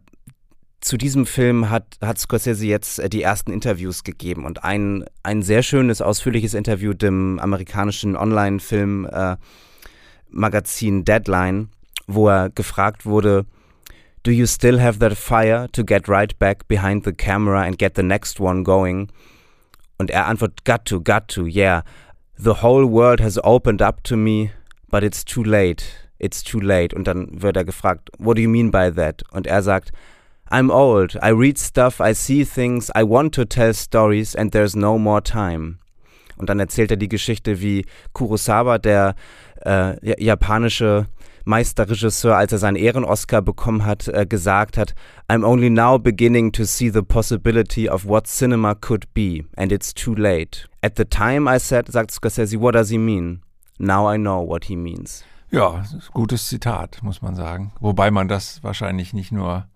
zu 0.84 0.98
diesem 0.98 1.25
Film 1.25 1.70
hat, 1.70 1.98
hat 2.02 2.20
Scorsese 2.20 2.66
jetzt 2.66 3.00
äh, 3.00 3.08
die 3.10 3.22
ersten 3.22 3.54
Interviews 3.54 4.04
gegeben 4.04 4.44
und 4.46 4.66
ein, 4.66 5.06
ein 5.24 5.42
sehr 5.42 5.63
schönes, 5.63 6.02
ausführliches 6.02 6.54
Interview 6.54 6.92
dem 6.94 7.40
amerikanischen 7.40 8.18
Online-Film-Magazin 8.18 11.00
äh, 11.00 11.04
Deadline, 11.04 11.70
wo 12.08 12.28
er 12.28 12.50
gefragt 12.50 13.06
wurde, 13.06 13.46
Do 14.24 14.32
you 14.32 14.46
still 14.46 14.82
have 14.82 15.00
that 15.00 15.18
fire 15.18 15.68
to 15.74 15.84
get 15.84 16.08
right 16.08 16.40
back 16.40 16.70
behind 16.70 17.04
the 17.04 17.12
camera 17.12 17.63
and 17.63 17.78
get 17.78 17.98
the 17.98 18.04
next 18.04 18.40
one 18.40 18.63
going? 18.63 19.10
Und 19.98 20.12
er 20.12 20.28
antwortet, 20.28 20.63
got 20.63 20.86
to, 20.86 21.02
got 21.02 21.28
to, 21.30 21.46
yeah. 21.46 21.84
The 22.38 22.62
whole 22.62 22.90
world 22.90 23.20
has 23.22 23.38
opened 23.44 23.82
up 23.82 24.02
to 24.06 24.16
me, 24.16 24.52
but 24.90 25.04
it's 25.04 25.25
too 25.25 25.44
late. 25.44 25.84
It's 26.20 26.42
too 26.42 26.62
late. 26.62 26.96
Und 26.96 27.04
dann 27.06 27.42
wird 27.42 27.58
er 27.58 27.66
gefragt, 27.66 28.12
what 28.18 28.38
do 28.38 28.42
you 28.42 28.50
mean 28.50 28.72
by 28.72 28.90
that? 28.96 29.24
Und 29.32 29.46
er 29.46 29.62
sagt, 29.62 29.92
I'm 30.53 30.69
old. 30.69 31.17
I 31.19 31.29
read 31.29 31.57
stuff, 31.57 32.00
I 32.00 32.13
see 32.13 32.45
things, 32.45 32.91
I 32.93 33.01
want 33.01 33.33
to 33.33 33.43
tell 33.43 33.74
stories 33.74 34.36
and 34.36 34.51
there's 34.51 34.75
no 34.75 35.00
more 35.00 35.19
time. 35.19 35.79
Und 36.38 36.48
dann 36.48 36.60
erzählt 36.60 36.91
er 36.91 36.98
die 36.98 37.10
Geschichte, 37.10 37.60
wie 37.60 37.86
Kurosawa, 38.13 38.77
der 38.77 39.15
äh, 39.65 40.24
japanische 40.24 41.07
Meisterregisseur, 41.45 42.38
als 42.38 42.51
er 42.51 42.60
seinen 42.60 42.75
Ehren-Oscar 42.75 43.41
bekommen 43.41 43.83
hat, 43.83 44.07
äh, 44.10 44.27
gesagt 44.27 44.77
hat, 44.77 44.93
I'm 45.27 45.43
only 45.43 45.72
now 45.72 45.98
beginning 45.98 46.51
to 46.51 46.65
see 46.65 46.91
the 46.91 47.01
possibility 47.01 47.89
of 47.89 48.05
what 48.05 48.27
cinema 48.27 48.75
could 48.75 49.12
be, 49.15 49.45
and 49.57 49.72
it's 49.72 49.91
too 49.91 50.13
late. 50.13 50.67
At 50.83 50.98
the 50.98 51.05
time 51.05 51.48
I 51.48 51.57
said, 51.57 51.91
sagt 51.91 52.12
Scorsese, 52.12 52.60
what 52.60 52.75
does 52.75 52.89
he 52.89 53.00
mean? 53.00 53.41
Now 53.79 54.07
I 54.07 54.17
know 54.17 54.48
what 54.48 54.65
he 54.65 54.75
means. 54.75 55.24
Ja, 55.50 55.83
gutes 56.13 56.48
Zitat, 56.48 57.00
muss 57.01 57.24
man 57.24 57.36
sagen. 57.36 57.74
Wobei 57.79 58.12
man 58.12 58.27
das 58.27 58.63
wahrscheinlich 58.63 59.13
nicht 59.13 59.31
nur 59.31 59.67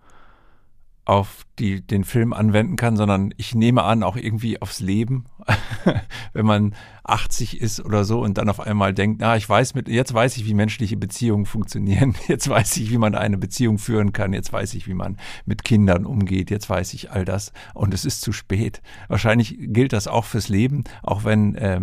auf 1.08 1.46
die, 1.58 1.80
den 1.80 2.04
Film 2.04 2.34
anwenden 2.34 2.76
kann, 2.76 2.98
sondern 2.98 3.32
ich 3.38 3.54
nehme 3.54 3.82
an, 3.82 4.02
auch 4.02 4.16
irgendwie 4.16 4.60
aufs 4.60 4.80
Leben. 4.80 5.24
Wenn 6.34 6.44
man 6.44 6.74
80 7.04 7.62
ist 7.62 7.82
oder 7.82 8.04
so 8.04 8.20
und 8.20 8.36
dann 8.36 8.50
auf 8.50 8.60
einmal 8.60 8.92
denkt, 8.92 9.22
na, 9.22 9.34
ich 9.34 9.48
weiß 9.48 9.74
mit, 9.74 9.88
jetzt 9.88 10.12
weiß 10.12 10.36
ich, 10.36 10.44
wie 10.44 10.52
menschliche 10.52 10.98
Beziehungen 10.98 11.46
funktionieren. 11.46 12.14
Jetzt 12.28 12.46
weiß 12.46 12.76
ich, 12.76 12.90
wie 12.90 12.98
man 12.98 13.14
eine 13.14 13.38
Beziehung 13.38 13.78
führen 13.78 14.12
kann. 14.12 14.34
Jetzt 14.34 14.52
weiß 14.52 14.74
ich, 14.74 14.86
wie 14.86 14.92
man 14.92 15.16
mit 15.46 15.64
Kindern 15.64 16.04
umgeht. 16.04 16.50
Jetzt 16.50 16.68
weiß 16.68 16.92
ich 16.92 17.10
all 17.10 17.24
das. 17.24 17.52
Und 17.72 17.94
es 17.94 18.04
ist 18.04 18.20
zu 18.20 18.32
spät. 18.32 18.82
Wahrscheinlich 19.08 19.56
gilt 19.58 19.94
das 19.94 20.08
auch 20.08 20.26
fürs 20.26 20.50
Leben, 20.50 20.84
auch 21.02 21.24
wenn, 21.24 21.54
äh, 21.54 21.80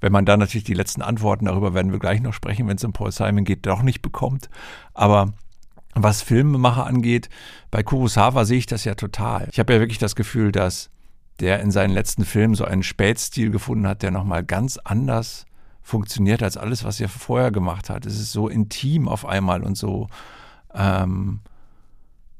wenn 0.00 0.12
man 0.12 0.26
dann 0.26 0.40
natürlich 0.40 0.64
die 0.64 0.74
letzten 0.74 1.00
Antworten, 1.00 1.44
darüber 1.44 1.74
werden 1.74 1.92
wir 1.92 2.00
gleich 2.00 2.20
noch 2.20 2.34
sprechen, 2.34 2.66
wenn 2.66 2.76
es 2.76 2.84
um 2.84 2.92
Paul 2.92 3.12
Simon 3.12 3.44
geht, 3.44 3.66
doch 3.66 3.82
nicht 3.82 4.02
bekommt. 4.02 4.50
Aber 4.94 5.32
was 5.94 6.22
Filmemacher 6.22 6.86
angeht, 6.86 7.28
bei 7.70 7.82
Kurosawa 7.82 8.44
sehe 8.44 8.58
ich 8.58 8.66
das 8.66 8.84
ja 8.84 8.94
total. 8.94 9.48
Ich 9.52 9.58
habe 9.58 9.74
ja 9.74 9.80
wirklich 9.80 9.98
das 9.98 10.16
Gefühl, 10.16 10.52
dass 10.52 10.90
der 11.40 11.60
in 11.60 11.70
seinen 11.70 11.90
letzten 11.90 12.24
Filmen 12.24 12.54
so 12.54 12.64
einen 12.64 12.82
Spätstil 12.82 13.50
gefunden 13.50 13.86
hat, 13.86 14.02
der 14.02 14.10
nochmal 14.10 14.44
ganz 14.44 14.78
anders 14.78 15.46
funktioniert 15.82 16.42
als 16.42 16.56
alles, 16.56 16.84
was 16.84 17.00
er 17.00 17.08
vorher 17.08 17.50
gemacht 17.50 17.90
hat. 17.90 18.06
Es 18.06 18.18
ist 18.18 18.32
so 18.32 18.48
intim 18.48 19.08
auf 19.08 19.26
einmal 19.26 19.62
und 19.62 19.76
so, 19.76 20.08
ähm, 20.74 21.40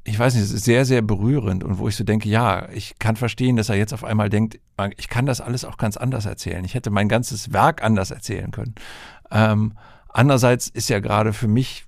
ich 0.04 0.18
weiß 0.18 0.34
nicht, 0.34 0.44
es 0.44 0.52
ist 0.52 0.64
sehr, 0.64 0.84
sehr 0.84 1.02
berührend 1.02 1.64
und 1.64 1.78
wo 1.78 1.88
ich 1.88 1.96
so 1.96 2.04
denke, 2.04 2.28
ja, 2.28 2.68
ich 2.70 2.98
kann 2.98 3.16
verstehen, 3.16 3.56
dass 3.56 3.70
er 3.70 3.76
jetzt 3.76 3.94
auf 3.94 4.04
einmal 4.04 4.28
denkt, 4.28 4.60
ich 4.96 5.08
kann 5.08 5.24
das 5.24 5.40
alles 5.40 5.64
auch 5.64 5.78
ganz 5.78 5.96
anders 5.96 6.26
erzählen. 6.26 6.64
Ich 6.64 6.74
hätte 6.74 6.90
mein 6.90 7.08
ganzes 7.08 7.52
Werk 7.52 7.82
anders 7.82 8.10
erzählen 8.10 8.50
können. 8.50 8.74
Ähm, 9.30 9.72
andererseits 10.08 10.68
ist 10.68 10.90
ja 10.90 11.00
gerade 11.00 11.32
für 11.32 11.48
mich 11.48 11.86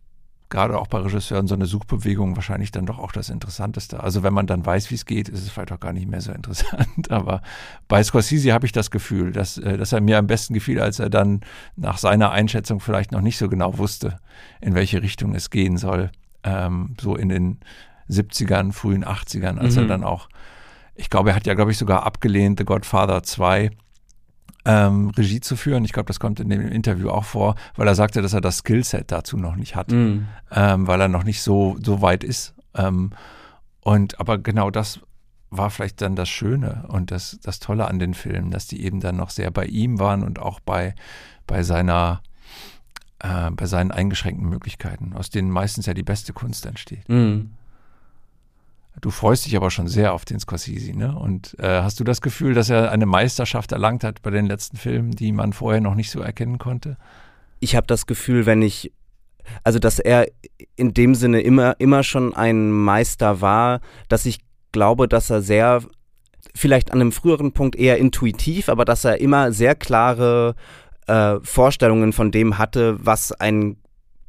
gerade 0.49 0.79
auch 0.79 0.87
bei 0.87 0.99
Regisseuren 0.99 1.47
so 1.47 1.55
eine 1.55 1.67
Suchbewegung 1.67 2.37
wahrscheinlich 2.37 2.71
dann 2.71 2.87
doch 2.87 2.99
auch 2.99 3.13
das 3.13 3.31
Interessanteste. 3.31 4.03
Also 4.03 4.23
wenn 4.23 4.33
man 4.33 4.47
dann 4.47 4.65
weiß, 4.65 4.91
wie 4.91 4.95
es 4.95 5.05
geht, 5.05 5.29
ist 5.29 5.43
es 5.43 5.51
vielleicht 5.51 5.73
auch 5.73 5.81
gar 5.81 5.93
nicht 5.93 6.09
mehr 6.09 6.21
so 6.21 6.33
interessant. 6.33 7.11
Aber 7.11 7.43
bei 7.89 8.03
Scorsese 8.03 8.53
habe 8.53 8.67
ich 8.67 8.73
das 8.73 8.91
Gefühl, 8.91 9.33
dass, 9.33 9.59
äh, 9.59 9.77
dass 9.77 9.93
er 9.93 10.01
mir 10.01 10.19
am 10.19 10.27
besten 10.27 10.55
gefiel, 10.55 10.81
als 10.81 10.99
er 10.99 11.11
dann 11.11 11.41
nach 11.75 11.99
seiner 11.99 12.31
Einschätzung 12.31 12.81
vielleicht 12.81 13.13
noch 13.13 13.23
nicht 13.23 13.39
so 13.39 13.49
genau 13.49 13.79
wusste, 13.79 14.19
in 14.61 14.75
welche 14.75 15.03
Richtung 15.03 15.35
es 15.35 15.51
gehen 15.51 15.77
soll. 15.77 16.11
Ähm, 16.45 16.95
so 17.01 17.17
in 17.17 17.29
den 17.29 17.61
70ern, 18.09 18.73
frühen 18.73 19.05
80ern, 19.05 19.59
als 19.59 19.75
mhm. 19.75 19.83
er 19.83 19.89
dann 19.89 20.05
auch, 20.05 20.29
ich 20.95 21.11
glaube, 21.11 21.31
er 21.31 21.37
hat 21.37 21.47
ja, 21.47 21.55
glaube 21.55 21.73
ich, 21.73 21.79
sogar 21.79 22.07
abgelehnt, 22.07 22.61
The 22.61 22.65
Godfather 22.65 23.25
2 23.25 23.71
ähm, 24.67 25.11
Regie 25.11 25.41
zu 25.41 25.57
führen. 25.57 25.85
Ich 25.85 25.93
glaube, 25.93 26.09
das 26.09 26.21
kommt 26.21 26.41
in 26.41 26.51
dem 26.51 26.69
Interview 26.69 27.09
auch 27.09 27.25
vor, 27.25 27.55
weil 27.77 27.87
er 27.87 27.95
sagte, 27.95 28.21
dass 28.21 28.33
er 28.33 28.41
das 28.41 28.59
Skillset 28.59 29.13
dazu 29.13 29.37
noch 29.37 29.55
nicht 29.55 29.77
hat, 29.77 29.93
mm. 29.93 30.27
ähm, 30.51 30.87
weil 30.87 31.01
er 31.01 31.09
noch 31.09 31.23
nicht 31.23 31.41
so, 31.41 31.77
so 31.83 32.03
weit 32.03 32.25
ist. 32.25 32.55
Ähm, 32.75 33.13
und 33.81 34.19
aber 34.19 34.39
genau 34.39 34.71
das 34.71 35.01
war 35.51 35.71
vielleicht 35.71 36.03
dann 36.03 36.17
das 36.17 36.29
Schöne 36.29 36.85
und 36.89 37.13
das, 37.13 37.39
das 37.43 37.61
Tolle 37.61 37.87
an 37.87 38.01
den 38.01 38.15
Filmen, 38.15 38.51
dass 38.51 38.67
die 38.67 38.83
eben 38.85 39.01
dann 39.01 39.17
noch 39.17 39.31
sehr 39.31 39.53
bei 39.53 39.65
ihm 39.67 40.01
waren 40.01 40.25
und 40.25 40.41
auch 40.41 40.59
bei, 40.59 40.97
bei 41.47 41.63
seiner 41.63 42.21
äh, 43.21 43.51
bei 43.53 43.67
seinen 43.67 43.93
eingeschränkten 43.93 44.49
Möglichkeiten, 44.49 45.13
aus 45.15 45.31
denen 45.31 45.51
meistens 45.51 45.87
ja 45.87 45.95
die 45.95 46.03
beste 46.03 46.33
Kunst 46.33 46.67
entsteht. 46.67 47.09
Mm. 47.09 47.51
Du 49.01 49.11
freust 49.11 49.45
dich 49.45 49.57
aber 49.57 49.71
schon 49.71 49.89
sehr 49.89 50.15
auf 50.15 50.25
den 50.25 50.41
Scorsese, 50.41 50.97
ne? 50.97 51.15
Und 51.15 51.57
äh, 51.59 51.83
hast 51.83 52.01
du 52.01 52.05
das 52.05 52.21
Gefühl, 52.21 52.55
dass 52.55 52.71
er 52.71 52.91
eine 52.91 53.07
Meisterschaft 53.07 53.73
erlangt 53.73 54.05
hat 54.05 54.23
bei 54.23 54.31
den 54.31 54.47
letzten 54.47 54.77
Filmen, 54.77 55.11
die 55.13 55.33
man 55.33 55.53
vorher 55.53 55.81
noch 55.81 55.95
nicht 55.95 56.11
so 56.11 56.21
erkennen 56.21 56.59
konnte? 56.59 56.97
Ich 57.61 57.77
habe 57.77 57.87
das 57.87 58.07
Gefühl, 58.07 58.47
wenn 58.47 58.63
ich, 58.63 58.93
also 59.65 59.79
dass 59.79 59.99
er 59.99 60.29
in 60.77 60.95
dem 60.95 61.15
Sinne 61.15 61.41
immer, 61.41 61.77
immer 61.79 62.03
schon 62.03 62.35
ein 62.35 62.71
Meister 62.71 63.41
war, 63.41 63.81
dass 64.09 64.25
ich 64.25 64.41
glaube, 64.73 65.09
dass 65.09 65.29
er 65.31 65.43
sehr, 65.43 65.83
vielleicht 66.55 66.91
an 66.91 67.01
einem 67.01 67.13
früheren 67.13 67.53
Punkt 67.53 67.77
eher 67.77 67.99
intuitiv, 67.99 68.69
aber 68.71 68.85
dass 68.85 69.05
er 69.05 69.21
immer 69.21 69.53
sehr 69.53 69.75
klare 69.75 70.55
äh, 71.07 71.37
Vorstellungen 71.43 72.13
von 72.13 72.31
dem 72.31 72.57
hatte, 72.57 72.97
was 73.05 73.33
ein 73.33 73.77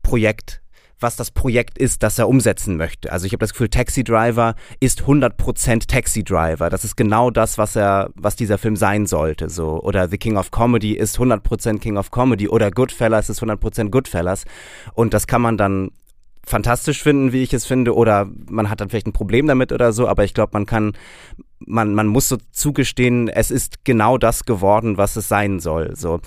Projekt 0.04 0.62
was 1.00 1.16
das 1.16 1.32
Projekt 1.32 1.78
ist, 1.78 2.04
das 2.04 2.18
er 2.18 2.28
umsetzen 2.28 2.78
möchte. 2.78 3.12
Also 3.12 3.26
ich 3.26 3.34
habe 3.34 3.40
das 3.40 3.52
Gefühl, 3.52 3.70
Taxi 3.70 4.04
Driver 4.04 4.56
ist 4.80 5.02
100% 5.04 5.88
Taxi 5.88 6.24
Driver. 6.24 6.70
Das 6.70 6.84
ist 6.84 6.96
genau 6.96 7.30
das, 7.30 7.58
was 7.58 7.76
er, 7.76 8.10
was 8.16 8.36
dieser 8.36 8.58
Film 8.58 8.76
sein 8.76 9.06
sollte. 9.06 9.50
So 9.50 9.82
oder 9.82 10.10
The 10.10 10.18
King 10.18 10.38
of 10.38 10.52
Comedy 10.52 10.94
ist 10.94 11.18
100% 11.18 11.80
King 11.80 11.98
of 11.98 12.12
Comedy 12.12 12.48
oder 12.50 12.72
Goodfellas 12.72 13.30
ist 13.30 13.42
100% 13.42 13.90
Goodfellas. 13.90 14.46
Und 14.94 15.14
das 15.14 15.28
kann 15.28 15.42
man 15.42 15.58
dann 15.58 15.92
fantastisch 16.48 17.04
finden, 17.04 17.34
wie 17.34 17.44
ich 17.44 17.54
es 17.54 17.66
finde, 17.66 17.94
oder 17.94 18.28
man 18.50 18.70
hat 18.70 18.80
dann 18.80 18.90
vielleicht 18.90 19.08
ein 19.08 19.14
Problem 19.14 19.48
damit 19.48 19.74
oder 19.74 19.92
so, 19.92 20.08
aber 20.08 20.24
ich 20.24 20.34
glaube, 20.34 20.52
man 20.54 20.66
kann, 20.66 20.94
man, 21.60 21.94
man 21.94 22.08
muss 22.08 22.30
so 22.30 22.38
zugestehen, 22.52 23.28
es 23.28 23.52
ist 23.52 23.84
genau 23.84 24.18
das 24.18 24.46
geworden, 24.46 24.98
was 24.98 25.18
es 25.18 25.28
sein 25.28 25.60
soll. 25.60 25.96
So. 25.96 26.22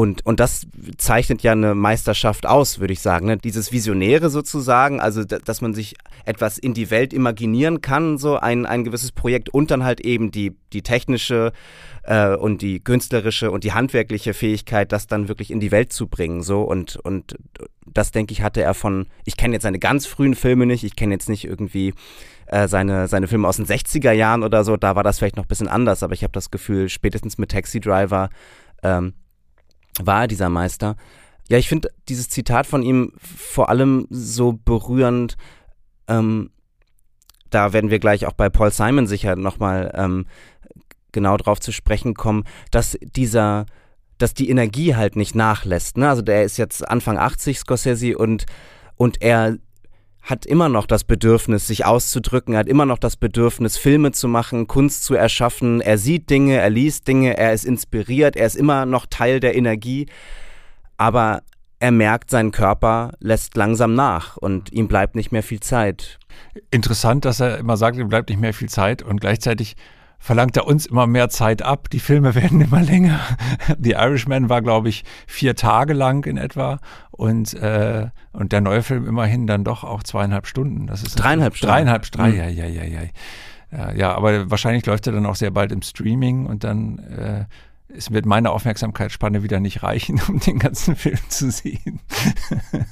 Und, 0.00 0.24
und 0.24 0.40
das 0.40 0.66
zeichnet 0.96 1.42
ja 1.42 1.52
eine 1.52 1.74
Meisterschaft 1.74 2.46
aus, 2.46 2.78
würde 2.78 2.94
ich 2.94 3.00
sagen. 3.00 3.26
Ne? 3.26 3.36
Dieses 3.36 3.70
Visionäre 3.70 4.30
sozusagen, 4.30 4.98
also 4.98 5.24
dass 5.24 5.60
man 5.60 5.74
sich 5.74 5.94
etwas 6.24 6.56
in 6.56 6.72
die 6.72 6.90
Welt 6.90 7.12
imaginieren 7.12 7.82
kann, 7.82 8.16
so 8.16 8.38
ein, 8.38 8.64
ein 8.64 8.82
gewisses 8.84 9.12
Projekt 9.12 9.50
und 9.50 9.70
dann 9.70 9.84
halt 9.84 10.00
eben 10.00 10.30
die, 10.30 10.56
die 10.72 10.80
technische 10.80 11.52
äh, 12.04 12.34
und 12.34 12.62
die 12.62 12.80
künstlerische 12.80 13.50
und 13.50 13.62
die 13.62 13.74
handwerkliche 13.74 14.32
Fähigkeit, 14.32 14.90
das 14.90 15.06
dann 15.06 15.28
wirklich 15.28 15.50
in 15.50 15.60
die 15.60 15.70
Welt 15.70 15.92
zu 15.92 16.06
bringen. 16.06 16.42
So 16.42 16.62
und, 16.62 16.96
und 16.96 17.36
das, 17.86 18.10
denke 18.10 18.32
ich, 18.32 18.40
hatte 18.40 18.62
er 18.62 18.72
von, 18.72 19.06
ich 19.26 19.36
kenne 19.36 19.52
jetzt 19.52 19.64
seine 19.64 19.80
ganz 19.80 20.06
frühen 20.06 20.34
Filme 20.34 20.64
nicht, 20.64 20.82
ich 20.82 20.96
kenne 20.96 21.12
jetzt 21.12 21.28
nicht 21.28 21.44
irgendwie 21.44 21.92
äh, 22.46 22.68
seine, 22.68 23.06
seine 23.06 23.28
Filme 23.28 23.46
aus 23.46 23.58
den 23.58 23.66
60er 23.66 24.12
Jahren 24.12 24.44
oder 24.44 24.64
so, 24.64 24.78
da 24.78 24.96
war 24.96 25.02
das 25.02 25.18
vielleicht 25.18 25.36
noch 25.36 25.44
ein 25.44 25.48
bisschen 25.48 25.68
anders, 25.68 26.02
aber 26.02 26.14
ich 26.14 26.22
habe 26.22 26.32
das 26.32 26.50
Gefühl, 26.50 26.88
spätestens 26.88 27.36
mit 27.36 27.50
Taxi 27.50 27.80
Driver 27.80 28.30
ähm, 28.82 29.12
war 30.06 30.22
er 30.22 30.28
dieser 30.28 30.48
Meister. 30.48 30.96
Ja, 31.48 31.58
ich 31.58 31.68
finde 31.68 31.90
dieses 32.08 32.28
Zitat 32.28 32.66
von 32.66 32.82
ihm 32.82 33.12
vor 33.18 33.68
allem 33.68 34.06
so 34.10 34.52
berührend. 34.52 35.36
Ähm, 36.06 36.50
da 37.50 37.72
werden 37.72 37.90
wir 37.90 37.98
gleich 37.98 38.26
auch 38.26 38.32
bei 38.32 38.48
Paul 38.48 38.70
Simon 38.70 39.06
sicher 39.06 39.34
nochmal 39.36 39.92
ähm, 39.94 40.26
genau 41.12 41.36
drauf 41.36 41.60
zu 41.60 41.72
sprechen 41.72 42.14
kommen, 42.14 42.44
dass 42.70 42.96
dieser, 43.00 43.66
dass 44.18 44.34
die 44.34 44.48
Energie 44.48 44.94
halt 44.94 45.16
nicht 45.16 45.34
nachlässt. 45.34 45.96
Ne? 45.96 46.08
Also 46.08 46.22
der 46.22 46.44
ist 46.44 46.56
jetzt 46.56 46.88
Anfang 46.88 47.18
80, 47.18 47.58
Scorsese, 47.58 48.16
und, 48.16 48.46
und 48.96 49.20
er 49.20 49.56
hat 50.22 50.46
immer 50.46 50.68
noch 50.68 50.86
das 50.86 51.04
Bedürfnis, 51.04 51.66
sich 51.66 51.84
auszudrücken, 51.84 52.56
hat 52.56 52.68
immer 52.68 52.86
noch 52.86 52.98
das 52.98 53.16
Bedürfnis, 53.16 53.78
Filme 53.78 54.12
zu 54.12 54.28
machen, 54.28 54.66
Kunst 54.66 55.04
zu 55.04 55.14
erschaffen. 55.14 55.80
Er 55.80 55.98
sieht 55.98 56.30
Dinge, 56.30 56.56
er 56.56 56.70
liest 56.70 57.08
Dinge, 57.08 57.36
er 57.36 57.52
ist 57.52 57.64
inspiriert, 57.64 58.36
er 58.36 58.46
ist 58.46 58.56
immer 58.56 58.86
noch 58.86 59.06
Teil 59.06 59.40
der 59.40 59.56
Energie. 59.56 60.06
Aber 60.96 61.42
er 61.78 61.90
merkt, 61.90 62.30
sein 62.30 62.50
Körper 62.50 63.12
lässt 63.20 63.56
langsam 63.56 63.94
nach 63.94 64.36
und 64.36 64.70
ihm 64.72 64.86
bleibt 64.86 65.16
nicht 65.16 65.32
mehr 65.32 65.42
viel 65.42 65.60
Zeit. 65.60 66.18
Interessant, 66.70 67.24
dass 67.24 67.40
er 67.40 67.58
immer 67.58 67.78
sagt, 67.78 67.96
ihm 67.96 68.08
bleibt 68.08 68.28
nicht 68.28 68.40
mehr 68.40 68.52
viel 68.52 68.68
Zeit 68.68 69.02
und 69.02 69.20
gleichzeitig 69.20 69.76
verlangt 70.20 70.56
er 70.56 70.66
uns 70.66 70.86
immer 70.86 71.08
mehr 71.08 71.30
Zeit 71.30 71.62
ab. 71.62 71.90
Die 71.90 71.98
Filme 71.98 72.34
werden 72.36 72.60
immer 72.60 72.82
länger. 72.82 73.18
The 73.78 73.92
Irishman 73.92 74.48
war, 74.48 74.62
glaube 74.62 74.90
ich, 74.90 75.04
vier 75.26 75.56
Tage 75.56 75.94
lang 75.94 76.24
in 76.26 76.36
etwa 76.36 76.78
und, 77.10 77.54
äh, 77.54 78.08
und 78.32 78.52
der 78.52 78.60
neue 78.60 78.82
Film 78.82 79.08
immerhin 79.08 79.48
dann 79.48 79.64
doch 79.64 79.82
auch 79.82 80.02
zweieinhalb 80.04 80.46
Stunden. 80.46 80.86
Das 80.86 81.02
ist 81.02 81.16
dreieinhalb 81.16 81.56
Stunden. 81.56 81.72
Dreieinhalb, 81.72 82.02
drei, 82.12 82.30
mhm. 82.30 82.36
ja, 82.36 82.48
ja, 82.48 82.66
ja, 82.66 82.84
ja. 82.84 83.00
Ja, 83.72 83.92
ja, 83.92 84.14
aber 84.14 84.50
wahrscheinlich 84.50 84.84
läuft 84.86 85.06
er 85.06 85.12
dann 85.12 85.26
auch 85.26 85.36
sehr 85.36 85.52
bald 85.52 85.70
im 85.70 85.82
Streaming 85.82 86.46
und 86.46 86.64
dann 86.64 86.98
äh, 86.98 87.44
es 87.96 88.10
wird 88.10 88.26
meine 88.26 88.50
Aufmerksamkeitsspanne 88.50 89.42
wieder 89.42 89.60
nicht 89.60 89.82
reichen, 89.82 90.20
um 90.28 90.40
den 90.40 90.58
ganzen 90.58 90.96
Film 90.96 91.18
zu 91.28 91.50
sehen. 91.50 92.00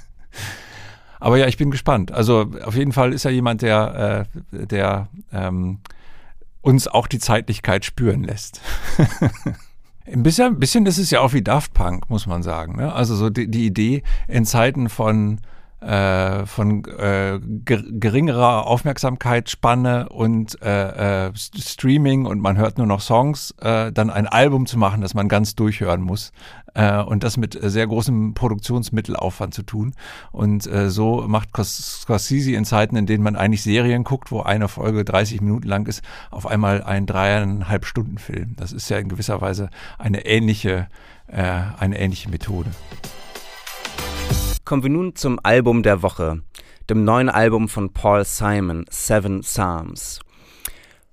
aber 1.21 1.37
ja, 1.39 1.47
ich 1.47 1.57
bin 1.57 1.71
gespannt. 1.71 2.13
Also 2.13 2.51
auf 2.65 2.77
jeden 2.77 2.93
Fall 2.93 3.13
ist 3.13 3.25
er 3.25 3.31
jemand, 3.31 3.63
der, 3.63 4.29
äh, 4.53 4.67
der 4.67 5.09
ähm, 5.33 5.81
uns 6.69 6.87
auch 6.87 7.07
die 7.07 7.19
Zeitlichkeit 7.19 7.87
spüren 7.87 8.23
lässt. 8.23 8.61
Ein 10.05 10.23
bisschen, 10.23 10.59
bisschen 10.59 10.85
ist 10.85 10.99
es 10.99 11.11
ja 11.11 11.21
auch 11.21 11.33
wie 11.33 11.41
Daft 11.41 11.73
Punk, 11.73 12.11
muss 12.11 12.27
man 12.27 12.43
sagen. 12.43 12.77
Ne? 12.77 12.93
Also 12.93 13.17
so 13.17 13.31
die, 13.31 13.51
die 13.51 13.65
Idee 13.65 14.03
in 14.27 14.45
Zeiten 14.45 14.91
von 14.91 15.41
äh, 15.81 16.45
von 16.47 16.85
äh, 16.85 17.39
geringerer 17.65 18.67
Aufmerksamkeitsspanne 18.67 20.09
und 20.09 20.61
äh, 20.61 21.27
äh, 21.27 21.33
Streaming 21.35 22.27
und 22.27 22.41
man 22.41 22.57
hört 22.57 22.79
nur 22.79 22.87
noch 22.87 23.01
Songs, 23.01 23.55
äh, 23.61 23.93
dann 23.93 24.11
ein 24.11 24.27
Album 24.27 24.67
zu 24.67 24.79
machen, 24.79 25.03
das 25.03 25.15
man 25.15 25.29
ganz 25.29 25.55
durchhören 25.55 26.01
muss 26.01 26.33
äh, 26.75 27.01
und 27.01 27.23
das 27.23 27.37
mit 27.37 27.59
sehr 27.61 27.87
großem 27.87 28.35
Produktionsmittelaufwand 28.35 29.55
zu 29.55 29.63
tun. 29.63 29.95
Und 30.33 30.69
so 30.89 31.25
macht 31.27 31.51
Scorsese 31.57 32.53
in 32.53 32.65
Zeiten, 32.65 32.97
in 32.97 33.07
denen 33.07 33.23
man 33.23 33.37
eigentlich 33.37 33.63
Serien 33.63 34.05
guckt, 34.05 34.31
wo 34.31 34.41
eine 34.41 34.69
Folge 34.69 35.05
30 35.05 35.41
Minuten 35.41 35.69
lang 35.69 35.87
ist, 35.87 36.03
auf 36.31 36.47
einmal 36.47 36.83
ein 36.83 37.07
dreieinhalb 37.07 37.85
Stunden 37.85 38.19
Film. 38.19 38.55
Das 38.57 38.73
ist 38.73 38.89
ja 38.91 38.99
in 38.99 39.09
gewisser 39.09 39.41
Weise 39.41 39.71
eine 39.99 40.27
ähnliche, 40.27 40.89
äh, 41.29 41.61
eine 41.79 41.99
ähnliche 41.99 42.29
Methode. 42.29 42.71
Kommen 44.69 44.83
wir 44.83 44.91
nun 44.91 45.17
zum 45.17 45.41
Album 45.43 45.83
der 45.83 46.03
Woche, 46.03 46.43
dem 46.91 47.03
neuen 47.03 47.31
Album 47.31 47.71
von 47.71 47.95
Paul 47.95 48.27
Simon, 48.27 48.85
Seven 48.91 49.41
Psalms. 49.41 50.21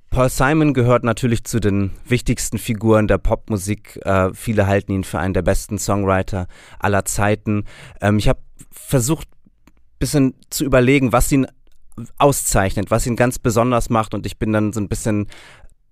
Paul 0.10 0.28
Simon 0.28 0.74
gehört 0.74 1.06
natürlich 1.06 1.46
zu 1.46 1.62
den 1.62 1.92
wichtigsten 2.06 2.58
Figuren 2.58 3.08
der 3.08 3.18
Popmusik. 3.18 3.98
Äh, 4.06 4.34
viele 4.34 4.68
halten 4.68 4.92
ihn 4.92 5.06
für 5.06 5.20
einen 5.20 5.34
der 5.34 5.42
besten 5.42 5.78
Songwriter 5.78 6.48
aller 6.80 7.06
Zeiten. 7.06 7.64
Ähm, 8.02 8.18
ich 8.18 8.28
habe 8.28 8.40
versucht, 8.72 9.30
bisschen 10.00 10.34
zu 10.50 10.66
überlegen, 10.66 11.14
was 11.14 11.32
ihn 11.32 11.48
auszeichnet, 12.18 12.92
was 12.92 13.08
ihn 13.08 13.16
ganz 13.16 13.40
besonders 13.40 13.90
macht. 13.90 14.14
Und 14.14 14.26
ich 14.26 14.38
bin 14.38 14.52
dann 14.52 14.74
so 14.74 14.82
ein 14.82 14.90
bisschen 14.90 15.28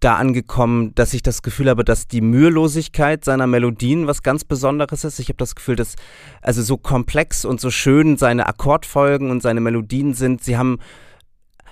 da 0.03 0.15
angekommen, 0.15 0.93
dass 0.95 1.13
ich 1.13 1.24
das 1.24 1.41
Gefühl 1.41 1.69
habe, 1.69 1.83
dass 1.83 2.07
die 2.07 2.22
Mühelosigkeit 2.22 3.24
seiner 3.24 3.48
Melodien 3.48 4.07
was 4.07 4.24
ganz 4.24 4.43
Besonderes 4.43 5.03
ist. 5.03 5.19
Ich 5.19 5.29
habe 5.29 5.38
das 5.38 5.55
Gefühl, 5.55 5.75
dass 5.75 5.95
also 6.41 6.62
so 6.62 6.77
komplex 6.77 7.45
und 7.45 7.62
so 7.62 7.72
schön 7.72 8.17
seine 8.17 8.48
Akkordfolgen 8.48 9.31
und 9.31 9.41
seine 9.41 9.62
Melodien 9.62 10.13
sind, 10.13 10.43
sie 10.43 10.57
haben 10.57 10.79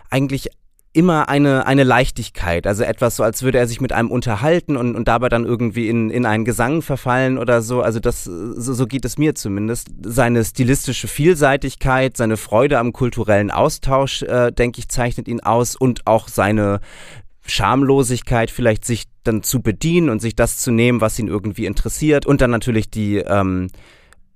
eigentlich 0.09 0.49
immer 0.93 1.29
eine, 1.29 1.65
eine 1.67 1.83
Leichtigkeit, 1.83 2.67
also 2.67 2.83
etwas 2.83 3.15
so, 3.15 3.23
als 3.23 3.43
würde 3.43 3.57
er 3.57 3.67
sich 3.67 3.79
mit 3.79 3.93
einem 3.93 4.11
unterhalten 4.11 4.75
und, 4.75 4.95
und 4.95 5.07
dabei 5.07 5.29
dann 5.29 5.45
irgendwie 5.45 5.87
in, 5.87 6.09
in 6.09 6.25
einen 6.25 6.43
Gesang 6.43 6.81
verfallen 6.81 7.37
oder 7.37 7.61
so. 7.61 7.81
Also 7.81 7.99
das, 7.99 8.25
so, 8.25 8.73
so 8.73 8.87
geht 8.87 9.05
es 9.05 9.17
mir 9.17 9.33
zumindest. 9.33 9.87
Seine 10.03 10.43
stilistische 10.43 11.07
Vielseitigkeit, 11.07 12.17
seine 12.17 12.35
Freude 12.35 12.77
am 12.77 12.91
kulturellen 12.91 13.51
Austausch, 13.51 14.23
äh, 14.23 14.51
denke 14.51 14.79
ich, 14.79 14.89
zeichnet 14.89 15.29
ihn 15.29 15.39
aus 15.39 15.77
und 15.77 16.07
auch 16.07 16.27
seine 16.27 16.81
Schamlosigkeit, 17.45 18.51
vielleicht 18.51 18.85
sich 18.85 19.05
dann 19.23 19.43
zu 19.43 19.61
bedienen 19.61 20.09
und 20.09 20.21
sich 20.21 20.35
das 20.35 20.57
zu 20.57 20.71
nehmen, 20.71 21.01
was 21.01 21.19
ihn 21.19 21.27
irgendwie 21.27 21.65
interessiert 21.65 22.25
und 22.25 22.41
dann 22.41 22.51
natürlich 22.51 22.89
die 22.89 23.17
ähm, 23.17 23.69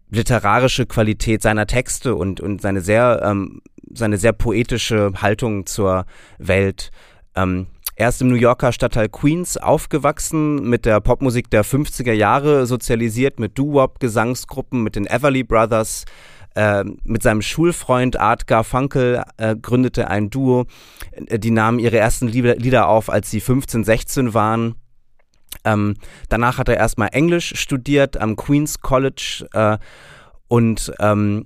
literarische 0.09 0.85
Qualität 0.85 1.41
seiner 1.41 1.67
Texte 1.67 2.15
und, 2.15 2.41
und 2.41 2.61
seine 2.61 2.81
sehr 2.81 3.21
ähm, 3.23 3.61
seine 3.97 4.17
sehr 4.17 4.33
poetische 4.33 5.11
Haltung 5.21 5.65
zur 5.65 6.05
Welt. 6.37 6.91
Ähm, 7.35 7.67
er 7.95 8.09
ist 8.09 8.21
im 8.21 8.27
New 8.27 8.35
Yorker 8.35 8.73
Stadtteil 8.73 9.07
Queens 9.07 9.55
aufgewachsen, 9.55 10.67
mit 10.67 10.85
der 10.85 10.99
Popmusik 10.99 11.49
der 11.49 11.63
50er 11.63 12.11
Jahre 12.11 12.65
sozialisiert, 12.65 13.39
mit 13.39 13.57
Doo-Wop-Gesangsgruppen, 13.57 14.83
mit 14.83 14.97
den 14.97 15.07
Everly 15.07 15.43
Brothers. 15.43 16.03
Äh, 16.55 16.85
mit 17.03 17.21
seinem 17.21 17.41
Schulfreund 17.41 18.17
Art 18.17 18.47
Garfunkel 18.47 19.23
äh, 19.35 19.57
gründete 19.57 20.09
ein 20.09 20.29
Duo. 20.29 20.65
Äh, 21.11 21.37
die 21.37 21.51
nahmen 21.51 21.79
ihre 21.79 21.97
ersten 21.97 22.27
Lieder 22.27 22.87
auf, 22.87 23.09
als 23.09 23.29
sie 23.29 23.41
15, 23.41 23.83
16 23.83 24.33
waren. 24.33 24.75
Ähm, 25.65 25.95
danach 26.29 26.57
hat 26.57 26.69
er 26.69 26.77
erstmal 26.77 27.09
Englisch 27.11 27.53
studiert 27.55 28.17
am 28.17 28.37
Queens 28.37 28.79
College 28.79 29.47
äh, 29.51 29.77
und 30.47 30.93
ähm, 30.99 31.45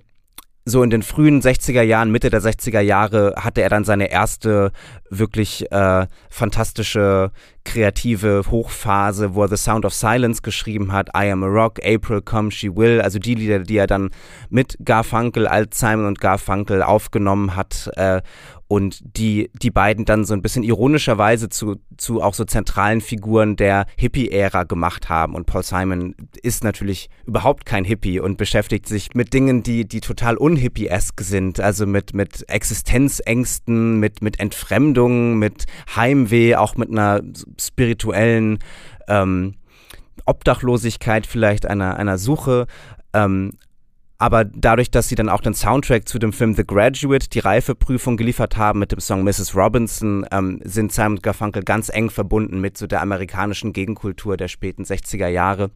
so 0.69 0.83
in 0.83 0.89
den 0.89 1.03
frühen 1.03 1.41
60er 1.41 1.81
Jahren, 1.81 2.11
Mitte 2.11 2.29
der 2.29 2.41
60er 2.41 2.79
Jahre, 2.79 3.33
hatte 3.37 3.61
er 3.61 3.69
dann 3.69 3.83
seine 3.83 4.11
erste 4.11 4.71
wirklich 5.09 5.71
äh, 5.71 6.07
fantastische 6.29 7.31
kreative 7.65 8.43
Hochphase, 8.49 9.35
wo 9.35 9.43
er 9.43 9.49
The 9.49 9.57
Sound 9.57 9.85
of 9.85 9.93
Silence 9.93 10.41
geschrieben 10.41 10.91
hat, 10.91 11.09
I 11.09 11.31
Am 11.31 11.43
a 11.43 11.47
Rock, 11.47 11.79
April 11.85 12.21
Come 12.21 12.51
She 12.51 12.75
Will, 12.75 13.01
also 13.01 13.19
die 13.19 13.35
Lieder, 13.35 13.59
die 13.59 13.77
er 13.77 13.87
dann 13.87 14.09
mit 14.49 14.77
Garfunkel, 14.83 15.47
Alt 15.47 15.73
Simon 15.73 16.05
und 16.05 16.19
Garfunkel 16.19 16.81
aufgenommen 16.81 17.55
hat 17.55 17.89
äh, 17.95 18.21
und 18.69 19.01
die 19.17 19.49
die 19.59 19.71
beiden 19.71 20.05
dann 20.05 20.25
so 20.25 20.35
ein 20.35 20.43
bisschen 20.43 20.61
ironischerweise 20.61 21.49
zu 21.49 21.77
zu 21.97 22.21
auch 22.21 22.35
so 22.35 22.45
zentralen 22.45 23.01
Figuren 23.01 23.55
der 23.55 23.87
Hippie-Ära 23.97 24.63
gemacht 24.63 25.09
haben 25.09 25.33
und 25.33 25.47
Paul 25.47 25.63
Simon 25.63 26.15
ist 26.43 26.63
natürlich 26.63 27.09
überhaupt 27.25 27.65
kein 27.65 27.83
Hippie 27.83 28.19
und 28.19 28.37
beschäftigt 28.37 28.87
sich 28.87 29.15
mit 29.15 29.33
Dingen, 29.33 29.63
die 29.63 29.85
die 29.85 30.01
total 30.01 30.37
unhippie-esk 30.37 31.19
sind, 31.21 31.59
also 31.59 31.87
mit 31.87 32.13
mit 32.13 32.47
Existenzängsten, 32.47 33.99
mit 33.99 34.21
mit 34.21 34.39
Entfremdung, 34.39 35.39
mit 35.39 35.65
Heimweh, 35.95 36.55
auch 36.55 36.75
mit 36.75 36.91
einer 36.91 37.21
spirituellen 37.59 38.59
ähm, 39.07 39.55
Obdachlosigkeit, 40.27 41.25
vielleicht 41.25 41.65
einer 41.65 41.97
einer 41.97 42.19
Suche. 42.19 42.67
Ähm, 43.13 43.53
aber 44.19 44.43
dadurch, 44.43 44.91
dass 44.91 45.07
sie 45.07 45.15
dann 45.15 45.29
auch 45.29 45.39
den 45.39 45.53
Soundtrack 45.53 46.07
zu 46.07 46.19
dem 46.19 46.33
Film 46.33 46.53
The 46.53 46.67
Graduate, 46.67 47.29
die 47.29 47.39
Reifeprüfung 47.39 48.17
geliefert 48.17 48.57
haben 48.57 48.79
mit 48.79 48.91
dem 48.91 48.99
Song 48.99 49.23
Mrs. 49.23 49.55
Robinson, 49.55 50.25
ähm, 50.29 50.59
sind 50.65 50.91
Simon 50.91 51.21
Garfunkel 51.21 51.63
ganz 51.63 51.87
eng 51.87 52.09
verbunden 52.09 52.59
mit 52.59 52.77
so 52.77 52.85
der 52.85 53.01
amerikanischen 53.01 53.71
Gegenkultur 53.71 54.35
der 54.35 54.49
späten 54.49 54.83
60er 54.83 55.27
Jahre. 55.27 55.71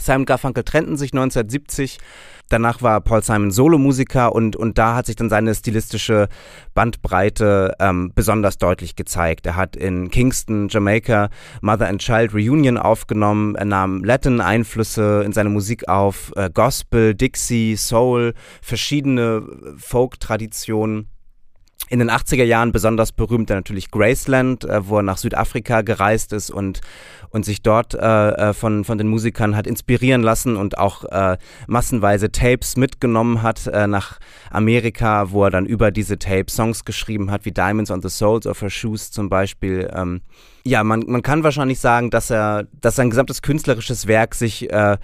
Simon 0.00 0.24
Garfunkel 0.24 0.64
trennten 0.64 0.96
sich 0.96 1.12
1970. 1.12 1.98
Danach 2.50 2.82
war 2.82 3.00
Paul 3.00 3.22
Simon 3.22 3.52
Solomusiker 3.52 4.34
und, 4.34 4.56
und 4.56 4.76
da 4.76 4.96
hat 4.96 5.06
sich 5.06 5.14
dann 5.14 5.30
seine 5.30 5.54
stilistische 5.54 6.28
Bandbreite 6.74 7.74
ähm, 7.78 8.10
besonders 8.14 8.58
deutlich 8.58 8.96
gezeigt. 8.96 9.46
Er 9.46 9.54
hat 9.54 9.76
in 9.76 10.10
Kingston, 10.10 10.68
Jamaica, 10.68 11.30
Mother 11.62 11.88
and 11.88 12.00
Child 12.00 12.34
Reunion 12.34 12.76
aufgenommen. 12.76 13.54
Er 13.54 13.66
nahm 13.66 14.02
Latin-Einflüsse 14.02 15.22
in 15.24 15.32
seine 15.32 15.48
Musik 15.48 15.88
auf, 15.88 16.32
äh, 16.34 16.50
Gospel, 16.52 17.14
Dixie, 17.14 17.76
Soul, 17.76 18.34
verschiedene 18.60 19.44
Folk-Traditionen 19.76 21.08
in 21.90 21.98
den 21.98 22.08
80er 22.08 22.44
Jahren 22.44 22.70
besonders 22.70 23.10
berühmt 23.10 23.50
natürlich 23.50 23.90
Graceland, 23.90 24.64
äh, 24.64 24.88
wo 24.88 24.98
er 24.98 25.02
nach 25.02 25.18
Südafrika 25.18 25.82
gereist 25.82 26.32
ist 26.32 26.50
und, 26.50 26.80
und 27.30 27.44
sich 27.44 27.62
dort 27.62 27.94
äh, 27.94 27.98
äh, 28.30 28.52
von, 28.54 28.84
von 28.84 28.96
den 28.96 29.08
Musikern 29.08 29.56
hat 29.56 29.66
inspirieren 29.66 30.22
lassen 30.22 30.56
und 30.56 30.78
auch 30.78 31.04
äh, 31.04 31.36
massenweise 31.66 32.30
Tapes 32.30 32.76
mitgenommen 32.76 33.42
hat 33.42 33.66
äh, 33.66 33.88
nach 33.88 34.20
Amerika, 34.50 35.32
wo 35.32 35.44
er 35.44 35.50
dann 35.50 35.66
über 35.66 35.90
diese 35.90 36.16
Tapes 36.16 36.54
Songs 36.54 36.84
geschrieben 36.84 37.32
hat, 37.32 37.44
wie 37.44 37.50
Diamonds 37.50 37.90
on 37.90 38.00
the 38.00 38.08
Soles 38.08 38.46
of 38.46 38.62
Her 38.62 38.70
Shoes 38.70 39.10
zum 39.10 39.28
Beispiel. 39.28 39.90
Ähm, 39.92 40.20
ja, 40.64 40.84
man, 40.84 41.04
man 41.06 41.22
kann 41.22 41.42
wahrscheinlich 41.42 41.80
sagen, 41.80 42.10
dass 42.10 42.30
er, 42.30 42.66
dass 42.80 42.96
sein 42.96 43.10
gesamtes 43.10 43.42
künstlerisches 43.42 44.06
Werk 44.06 44.34
sich 44.34 44.70
äh, 44.70 44.98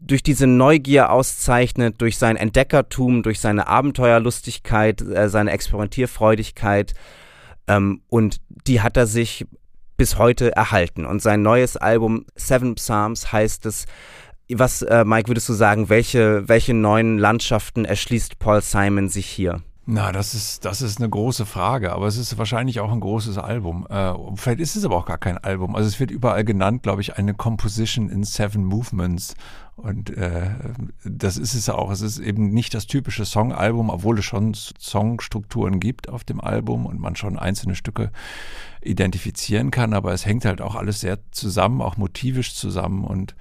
durch 0.00 0.22
diese 0.22 0.46
Neugier 0.46 1.10
auszeichnet, 1.10 2.00
durch 2.00 2.18
sein 2.18 2.36
Entdeckertum, 2.36 3.22
durch 3.22 3.40
seine 3.40 3.66
Abenteuerlustigkeit, 3.66 5.02
äh, 5.02 5.28
seine 5.28 5.50
Experimentierfreudigkeit. 5.50 6.94
Ähm, 7.66 8.02
und 8.08 8.40
die 8.66 8.80
hat 8.80 8.96
er 8.96 9.06
sich 9.06 9.46
bis 9.96 10.18
heute 10.18 10.54
erhalten. 10.56 11.04
Und 11.04 11.20
sein 11.20 11.42
neues 11.42 11.76
Album 11.76 12.24
Seven 12.34 12.74
Psalms 12.76 13.32
heißt 13.32 13.66
es, 13.66 13.86
was, 14.52 14.82
äh, 14.82 15.04
Mike, 15.04 15.28
würdest 15.28 15.48
du 15.48 15.52
sagen, 15.52 15.88
welche, 15.88 16.48
welche 16.48 16.74
neuen 16.74 17.18
Landschaften 17.18 17.84
erschließt 17.84 18.38
Paul 18.38 18.62
Simon 18.62 19.08
sich 19.08 19.26
hier? 19.26 19.62
Na, 19.92 20.12
das 20.12 20.34
ist, 20.34 20.64
das 20.64 20.82
ist 20.82 21.00
eine 21.00 21.10
große 21.10 21.44
Frage, 21.44 21.92
aber 21.92 22.06
es 22.06 22.16
ist 22.16 22.38
wahrscheinlich 22.38 22.78
auch 22.78 22.92
ein 22.92 23.00
großes 23.00 23.38
Album. 23.38 23.88
Äh, 23.90 24.12
vielleicht 24.36 24.60
ist 24.60 24.76
es 24.76 24.84
aber 24.84 24.96
auch 24.96 25.04
gar 25.04 25.18
kein 25.18 25.36
Album. 25.36 25.74
Also 25.74 25.88
es 25.88 25.98
wird 25.98 26.12
überall 26.12 26.44
genannt, 26.44 26.84
glaube 26.84 27.00
ich, 27.00 27.16
eine 27.16 27.34
Composition 27.34 28.08
in 28.08 28.22
Seven 28.22 28.64
Movements. 28.64 29.34
Und 29.74 30.16
äh, 30.16 30.50
das 31.02 31.36
ist 31.36 31.54
es 31.54 31.68
auch. 31.68 31.90
Es 31.90 32.02
ist 32.02 32.20
eben 32.20 32.50
nicht 32.50 32.72
das 32.72 32.86
typische 32.86 33.24
Songalbum, 33.24 33.90
obwohl 33.90 34.20
es 34.20 34.24
schon 34.24 34.54
Songstrukturen 34.54 35.80
gibt 35.80 36.08
auf 36.08 36.22
dem 36.22 36.40
Album 36.40 36.86
und 36.86 37.00
man 37.00 37.16
schon 37.16 37.36
einzelne 37.36 37.74
Stücke 37.74 38.12
identifizieren 38.82 39.72
kann, 39.72 39.92
aber 39.92 40.12
es 40.12 40.24
hängt 40.24 40.44
halt 40.44 40.60
auch 40.60 40.76
alles 40.76 41.00
sehr 41.00 41.18
zusammen, 41.32 41.82
auch 41.82 41.96
motivisch 41.96 42.54
zusammen 42.54 43.02
und 43.02 43.34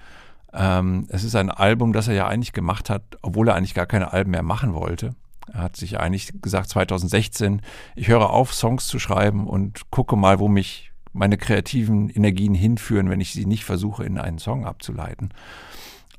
ähm, 0.51 1.05
es 1.09 1.23
ist 1.23 1.35
ein 1.35 1.51
Album, 1.51 1.93
das 1.93 2.07
er 2.07 2.15
ja 2.15 2.27
eigentlich 2.27 2.53
gemacht 2.53 2.89
hat, 2.89 3.03
obwohl 3.21 3.49
er 3.49 3.55
eigentlich 3.55 3.75
gar 3.75 3.85
keine 3.85 4.13
Alben 4.13 4.31
mehr 4.31 4.41
machen 4.41 4.73
wollte. 4.73 5.13
Er 5.53 5.61
hat 5.63 5.75
sich 5.75 5.99
eigentlich 5.99 6.41
gesagt, 6.41 6.69
2016, 6.69 7.61
ich 7.95 8.07
höre 8.07 8.29
auf, 8.29 8.53
Songs 8.53 8.87
zu 8.87 8.99
schreiben 8.99 9.47
und 9.47 9.89
gucke 9.91 10.15
mal, 10.15 10.39
wo 10.39 10.47
mich 10.47 10.91
meine 11.13 11.37
kreativen 11.37 12.09
Energien 12.09 12.53
hinführen, 12.53 13.09
wenn 13.09 13.21
ich 13.21 13.33
sie 13.33 13.45
nicht 13.45 13.65
versuche, 13.65 14.03
in 14.03 14.17
einen 14.17 14.39
Song 14.39 14.65
abzuleiten. 14.65 15.29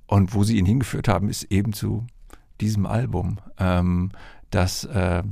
Und 0.07 0.35
wo 0.35 0.43
sie 0.43 0.59
ihn 0.59 0.67
hingeführt 0.67 1.09
haben, 1.09 1.29
ist 1.29 1.45
eben 1.45 1.73
zu 1.73 2.07
diesem 2.61 2.87
Album, 2.87 3.39
ähm, 3.59 4.11
das, 4.51 4.85
äh, 4.85 5.23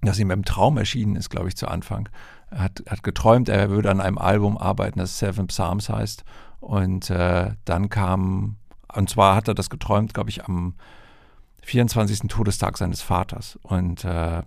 das 0.00 0.18
ihm 0.18 0.30
im 0.30 0.44
Traum 0.44 0.78
erschienen 0.78 1.16
ist, 1.16 1.28
glaube 1.30 1.48
ich, 1.48 1.56
zu 1.56 1.68
Anfang. 1.68 2.08
Er 2.50 2.60
hat, 2.60 2.82
hat 2.88 3.02
geträumt, 3.02 3.48
er 3.48 3.70
würde 3.70 3.90
an 3.90 4.00
einem 4.00 4.18
Album 4.18 4.56
arbeiten, 4.56 4.98
das 4.98 5.18
Seven 5.18 5.48
Psalms 5.48 5.88
heißt. 5.88 6.24
Und 6.60 7.10
äh, 7.10 7.50
dann 7.64 7.90
kam, 7.90 8.56
und 8.94 9.10
zwar 9.10 9.36
hat 9.36 9.48
er 9.48 9.54
das 9.54 9.68
geträumt, 9.68 10.14
glaube 10.14 10.30
ich, 10.30 10.44
am 10.44 10.74
24. 11.66 12.28
Todestag 12.28 12.78
seines 12.78 13.02
Vaters. 13.02 13.58
Und 13.62 14.04
äh, 14.04 14.42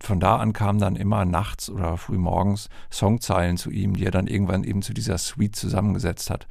von 0.00 0.20
da 0.20 0.36
an 0.36 0.52
kamen 0.52 0.78
dann 0.78 0.94
immer 0.94 1.24
nachts 1.24 1.68
oder 1.68 1.96
frühmorgens 1.96 2.70
Songzeilen 2.90 3.56
zu 3.56 3.70
ihm, 3.70 3.96
die 3.96 4.04
er 4.04 4.12
dann 4.12 4.28
irgendwann 4.28 4.62
eben 4.62 4.80
zu 4.80 4.94
dieser 4.94 5.18
Suite 5.18 5.56
zusammengesetzt 5.56 6.30
hat, 6.30 6.46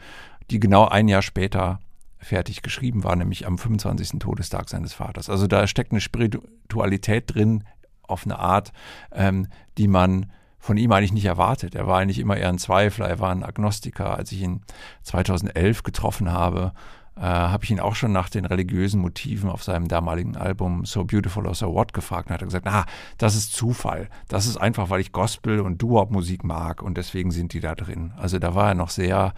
die 0.51 0.59
genau 0.59 0.87
ein 0.87 1.07
Jahr 1.07 1.21
später 1.21 1.79
fertig 2.17 2.61
geschrieben 2.61 3.05
war, 3.05 3.15
nämlich 3.15 3.47
am 3.47 3.57
25. 3.57 4.19
Todestag 4.19 4.67
seines 4.67 4.93
Vaters. 4.93 5.29
Also 5.29 5.47
da 5.47 5.65
steckt 5.67 5.91
eine 5.91 6.01
Spiritualität 6.01 7.33
drin, 7.33 7.63
auf 8.03 8.25
eine 8.25 8.39
Art, 8.39 8.73
ähm, 9.13 9.47
die 9.77 9.87
man 9.87 10.31
von 10.57 10.75
ihm 10.75 10.91
eigentlich 10.91 11.13
nicht 11.13 11.25
erwartet. 11.25 11.75
Er 11.75 11.87
war 11.87 11.99
eigentlich 11.99 12.19
immer 12.19 12.35
eher 12.35 12.49
ein 12.49 12.57
Zweifler, 12.57 13.07
er 13.07 13.19
war 13.19 13.31
ein 13.31 13.45
Agnostiker. 13.45 14.17
Als 14.17 14.33
ich 14.33 14.41
ihn 14.41 14.63
2011 15.03 15.83
getroffen 15.83 16.29
habe, 16.31 16.73
äh, 17.19 17.23
habe 17.23 17.65
ich 17.65 17.71
ihn 17.71 17.81
auch 17.81 17.95
schon 17.95 18.13
nach 18.13 18.29
den 18.29 18.45
religiösen 18.45 19.01
Motiven 19.01 19.49
auf 19.49 19.61
seinem 19.61 19.89
damaligen 19.89 20.37
Album 20.37 20.85
So 20.85 21.03
Beautiful 21.03 21.45
or 21.45 21.53
So 21.53 21.73
What 21.73 21.93
gefragt 21.93 22.29
und 22.29 22.33
hat 22.33 22.41
gesagt, 22.41 22.65
ah, 22.67 22.85
das 23.17 23.35
ist 23.35 23.53
Zufall. 23.53 24.07
Das 24.29 24.45
ist 24.45 24.55
einfach, 24.55 24.89
weil 24.89 25.01
ich 25.01 25.11
Gospel 25.11 25.59
und 25.59 25.81
Doo-Wop-Musik 25.81 26.45
mag 26.45 26.81
und 26.81 26.95
deswegen 26.97 27.31
sind 27.31 27.51
die 27.51 27.59
da 27.59 27.75
drin. 27.75 28.13
Also 28.15 28.39
da 28.39 28.55
war 28.55 28.69
er 28.69 28.75
noch 28.75 28.89
sehr, 28.89 29.33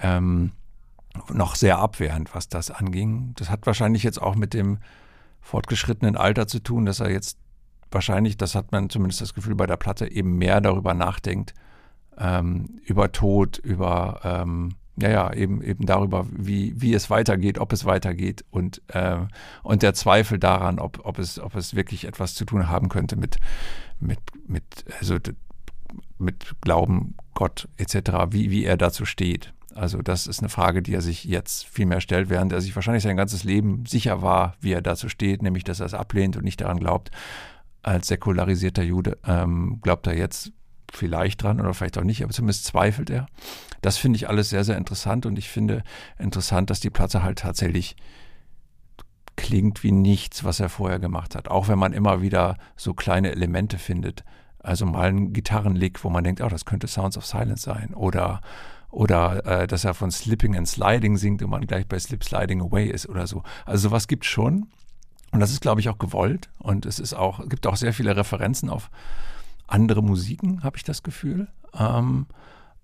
ähm, 0.00 0.50
noch 1.32 1.54
sehr 1.54 1.78
abwehrend, 1.78 2.34
was 2.34 2.48
das 2.48 2.72
anging. 2.72 3.34
Das 3.36 3.50
hat 3.50 3.66
wahrscheinlich 3.66 4.02
jetzt 4.02 4.20
auch 4.20 4.34
mit 4.34 4.52
dem 4.52 4.78
fortgeschrittenen 5.40 6.16
Alter 6.16 6.48
zu 6.48 6.58
tun, 6.58 6.86
dass 6.86 6.98
er 6.98 7.10
jetzt 7.10 7.38
wahrscheinlich, 7.92 8.36
das 8.36 8.56
hat 8.56 8.72
man 8.72 8.90
zumindest 8.90 9.20
das 9.20 9.32
Gefühl 9.32 9.54
bei 9.54 9.66
der 9.66 9.76
Platte, 9.76 10.10
eben 10.10 10.38
mehr 10.38 10.60
darüber 10.60 10.92
nachdenkt, 10.92 11.54
ähm, 12.18 12.80
über 12.84 13.12
Tod, 13.12 13.58
über 13.58 14.20
ähm, 14.24 14.74
ja, 14.98 15.10
ja, 15.10 15.32
eben, 15.32 15.62
eben 15.62 15.84
darüber, 15.84 16.26
wie, 16.30 16.80
wie 16.80 16.94
es 16.94 17.10
weitergeht, 17.10 17.58
ob 17.58 17.72
es 17.72 17.84
weitergeht 17.84 18.44
und, 18.50 18.80
äh, 18.88 19.18
und 19.62 19.82
der 19.82 19.94
Zweifel 19.94 20.38
daran, 20.38 20.78
ob, 20.78 21.04
ob, 21.04 21.18
es, 21.18 21.38
ob 21.38 21.54
es 21.54 21.74
wirklich 21.74 22.06
etwas 22.06 22.34
zu 22.34 22.44
tun 22.44 22.68
haben 22.68 22.88
könnte 22.88 23.16
mit, 23.16 23.36
mit, 24.00 24.18
mit, 24.46 24.64
also 24.98 25.18
mit 26.18 26.54
Glauben, 26.62 27.14
Gott 27.34 27.68
etc., 27.76 28.30
wie, 28.30 28.50
wie 28.50 28.64
er 28.64 28.76
dazu 28.76 29.04
steht. 29.04 29.52
Also 29.74 30.00
das 30.00 30.26
ist 30.26 30.40
eine 30.40 30.48
Frage, 30.48 30.82
die 30.82 30.94
er 30.94 31.02
sich 31.02 31.24
jetzt 31.24 31.66
viel 31.66 31.84
mehr 31.84 32.00
stellt, 32.00 32.30
während 32.30 32.52
er 32.52 32.62
sich 32.62 32.74
wahrscheinlich 32.74 33.02
sein 33.02 33.18
ganzes 33.18 33.44
Leben 33.44 33.84
sicher 33.84 34.22
war, 34.22 34.54
wie 34.60 34.72
er 34.72 34.80
dazu 34.80 35.10
steht, 35.10 35.42
nämlich 35.42 35.64
dass 35.64 35.80
er 35.80 35.86
es 35.86 35.94
ablehnt 35.94 36.36
und 36.36 36.44
nicht 36.44 36.62
daran 36.62 36.80
glaubt. 36.80 37.10
Als 37.82 38.08
säkularisierter 38.08 38.82
Jude 38.82 39.18
ähm, 39.26 39.78
glaubt 39.82 40.06
er 40.06 40.16
jetzt 40.16 40.52
vielleicht 40.92 41.42
dran 41.42 41.60
oder 41.60 41.74
vielleicht 41.74 41.98
auch 41.98 42.04
nicht, 42.04 42.22
aber 42.22 42.32
zumindest 42.32 42.64
zweifelt 42.64 43.10
er. 43.10 43.26
Das 43.82 43.98
finde 43.98 44.16
ich 44.16 44.28
alles 44.28 44.50
sehr, 44.50 44.64
sehr 44.64 44.76
interessant 44.76 45.26
und 45.26 45.38
ich 45.38 45.48
finde 45.48 45.82
interessant, 46.18 46.70
dass 46.70 46.80
die 46.80 46.90
Platte 46.90 47.22
halt 47.22 47.38
tatsächlich 47.38 47.96
klingt 49.36 49.82
wie 49.82 49.92
nichts, 49.92 50.44
was 50.44 50.60
er 50.60 50.68
vorher 50.68 50.98
gemacht 50.98 51.34
hat. 51.34 51.48
Auch 51.48 51.68
wenn 51.68 51.78
man 51.78 51.92
immer 51.92 52.22
wieder 52.22 52.56
so 52.74 52.94
kleine 52.94 53.30
Elemente 53.30 53.78
findet. 53.78 54.24
Also 54.58 54.86
mal 54.86 55.08
ein 55.08 55.32
Gitarrenlick, 55.32 56.02
wo 56.02 56.10
man 56.10 56.24
denkt, 56.24 56.40
oh, 56.40 56.48
das 56.48 56.64
könnte 56.64 56.88
Sounds 56.88 57.16
of 57.16 57.26
Silence 57.26 57.62
sein. 57.62 57.94
Oder, 57.94 58.40
oder 58.90 59.44
äh, 59.46 59.66
dass 59.66 59.84
er 59.84 59.94
von 59.94 60.10
Slipping 60.10 60.56
and 60.56 60.66
Sliding 60.66 61.16
singt 61.16 61.42
und 61.42 61.50
man 61.50 61.66
gleich 61.66 61.86
bei 61.86 61.98
Slip 61.98 62.24
Sliding 62.24 62.62
Away 62.62 62.88
ist 62.88 63.08
oder 63.08 63.26
so. 63.26 63.42
Also 63.64 63.88
sowas 63.88 64.08
gibt 64.08 64.24
schon. 64.24 64.68
Und 65.32 65.40
das 65.40 65.52
ist, 65.52 65.60
glaube 65.60 65.80
ich, 65.80 65.88
auch 65.88 65.98
gewollt. 65.98 66.48
Und 66.58 66.86
es 66.86 66.98
ist 66.98 67.14
auch, 67.14 67.46
gibt 67.48 67.66
auch 67.66 67.76
sehr 67.76 67.92
viele 67.92 68.16
Referenzen 68.16 68.70
auf 68.70 68.90
andere 69.66 70.02
Musiken, 70.02 70.62
habe 70.62 70.76
ich 70.76 70.84
das 70.84 71.02
Gefühl. 71.02 71.48
Ähm, 71.74 72.26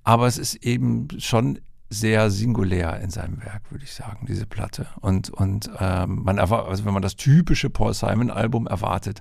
aber 0.05 0.27
es 0.27 0.39
ist 0.39 0.57
eben 0.57 1.09
schon 1.19 1.61
sehr 1.89 2.31
singulär 2.31 3.01
in 3.01 3.11
seinem 3.11 3.43
Werk, 3.45 3.71
würde 3.71 3.85
ich 3.85 3.93
sagen, 3.93 4.27
diese 4.27 4.47
Platte. 4.47 4.87
Und, 5.01 5.31
und 5.31 5.71
ähm, 5.79 6.23
man 6.25 6.39
also 6.39 6.85
wenn 6.85 6.95
man 6.95 7.03
das 7.03 7.17
typische 7.17 7.71
Paul 7.71 7.93
Simon-Album 7.93 8.67
erwartet, 8.67 9.21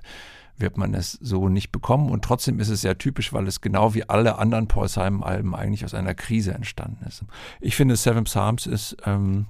wird 0.56 0.76
man 0.76 0.94
es 0.94 1.12
so 1.12 1.48
nicht 1.48 1.70
bekommen. 1.70 2.10
Und 2.10 2.24
trotzdem 2.24 2.58
ist 2.60 2.68
es 2.68 2.80
sehr 2.80 2.98
typisch, 2.98 3.32
weil 3.32 3.46
es 3.46 3.60
genau 3.60 3.94
wie 3.94 4.08
alle 4.08 4.38
anderen 4.38 4.68
Paul 4.68 4.88
Simon-Alben 4.88 5.54
eigentlich 5.54 5.84
aus 5.84 5.94
einer 5.94 6.14
Krise 6.14 6.54
entstanden 6.54 7.04
ist. 7.06 7.24
Ich 7.60 7.76
finde, 7.76 7.96
Seven 7.96 8.24
Psalms 8.24 8.66
ist, 8.66 8.96
ähm, 9.04 9.46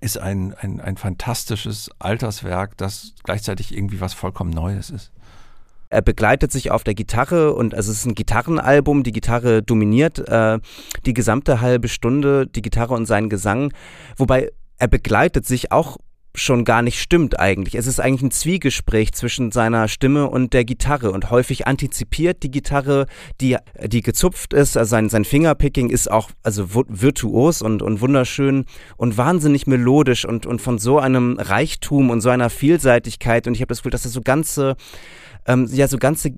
ist 0.00 0.18
ein, 0.18 0.54
ein, 0.54 0.80
ein 0.80 0.96
fantastisches 0.96 1.90
Alterswerk, 1.98 2.76
das 2.76 3.14
gleichzeitig 3.24 3.76
irgendwie 3.76 4.00
was 4.00 4.14
vollkommen 4.14 4.50
Neues 4.50 4.90
ist. 4.90 5.12
Er 5.94 6.02
begleitet 6.02 6.50
sich 6.50 6.72
auf 6.72 6.82
der 6.82 6.94
Gitarre 6.94 7.54
und 7.54 7.72
also 7.72 7.92
es 7.92 7.98
ist 7.98 8.06
ein 8.06 8.16
Gitarrenalbum. 8.16 9.04
Die 9.04 9.12
Gitarre 9.12 9.62
dominiert 9.62 10.18
äh, 10.28 10.58
die 11.06 11.14
gesamte 11.14 11.60
halbe 11.60 11.86
Stunde, 11.86 12.48
die 12.48 12.62
Gitarre 12.62 12.94
und 12.94 13.06
sein 13.06 13.28
Gesang. 13.28 13.72
Wobei 14.16 14.50
er 14.76 14.88
begleitet 14.88 15.46
sich 15.46 15.70
auch 15.70 15.98
schon 16.34 16.64
gar 16.64 16.82
nicht 16.82 17.00
stimmt 17.00 17.38
eigentlich. 17.38 17.76
Es 17.76 17.86
ist 17.86 18.00
eigentlich 18.00 18.22
ein 18.22 18.30
Zwiegespräch 18.32 19.12
zwischen 19.12 19.52
seiner 19.52 19.86
Stimme 19.86 20.28
und 20.28 20.52
der 20.52 20.64
Gitarre 20.64 21.12
und 21.12 21.30
häufig 21.30 21.68
antizipiert 21.68 22.42
die 22.42 22.50
Gitarre, 22.50 23.06
die, 23.40 23.56
die 23.86 24.02
gezupft 24.02 24.52
ist, 24.52 24.76
also 24.76 24.90
sein, 24.90 25.08
sein 25.08 25.24
Fingerpicking 25.24 25.90
ist 25.90 26.10
auch 26.10 26.30
also 26.42 26.74
virtuos 26.88 27.62
und, 27.62 27.82
und 27.82 28.00
wunderschön 28.00 28.64
und 28.96 29.16
wahnsinnig 29.16 29.68
melodisch 29.68 30.24
und, 30.24 30.44
und 30.44 30.60
von 30.60 30.78
so 30.78 30.98
einem 30.98 31.38
Reichtum 31.38 32.10
und 32.10 32.20
so 32.20 32.30
einer 32.30 32.50
Vielseitigkeit 32.50 33.46
und 33.46 33.54
ich 33.54 33.60
habe 33.60 33.68
das 33.68 33.78
Gefühl, 33.78 33.92
dass 33.92 34.02
das 34.02 34.12
so 34.12 34.20
ganze 34.20 34.74
ähm, 35.46 35.68
ja 35.72 35.88
so 35.88 35.98
ganze 35.98 36.34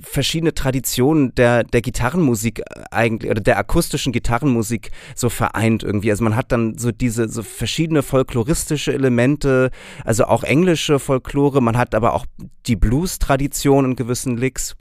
verschiedene 0.00 0.54
Traditionen 0.54 1.34
der, 1.34 1.64
der 1.64 1.80
Gitarrenmusik 1.80 2.62
eigentlich 2.90 3.30
oder 3.30 3.40
der 3.40 3.58
akustischen 3.58 4.12
Gitarrenmusik 4.12 4.90
so 5.14 5.28
vereint 5.28 5.82
irgendwie. 5.82 6.10
Also 6.10 6.24
man 6.24 6.36
hat 6.36 6.52
dann 6.52 6.78
so 6.78 6.92
diese 6.92 7.28
so 7.28 7.42
verschiedene 7.42 8.02
folkloristische 8.02 8.92
Elemente, 8.92 9.70
also 10.04 10.24
auch 10.24 10.44
englische 10.44 10.98
Folklore, 10.98 11.60
man 11.62 11.76
hat 11.76 11.94
aber 11.94 12.14
auch 12.14 12.26
die 12.66 12.76
Blues-Tradition 12.76 13.84
in 13.84 13.96
gewissen 13.96 14.36
Licks. 14.36 14.76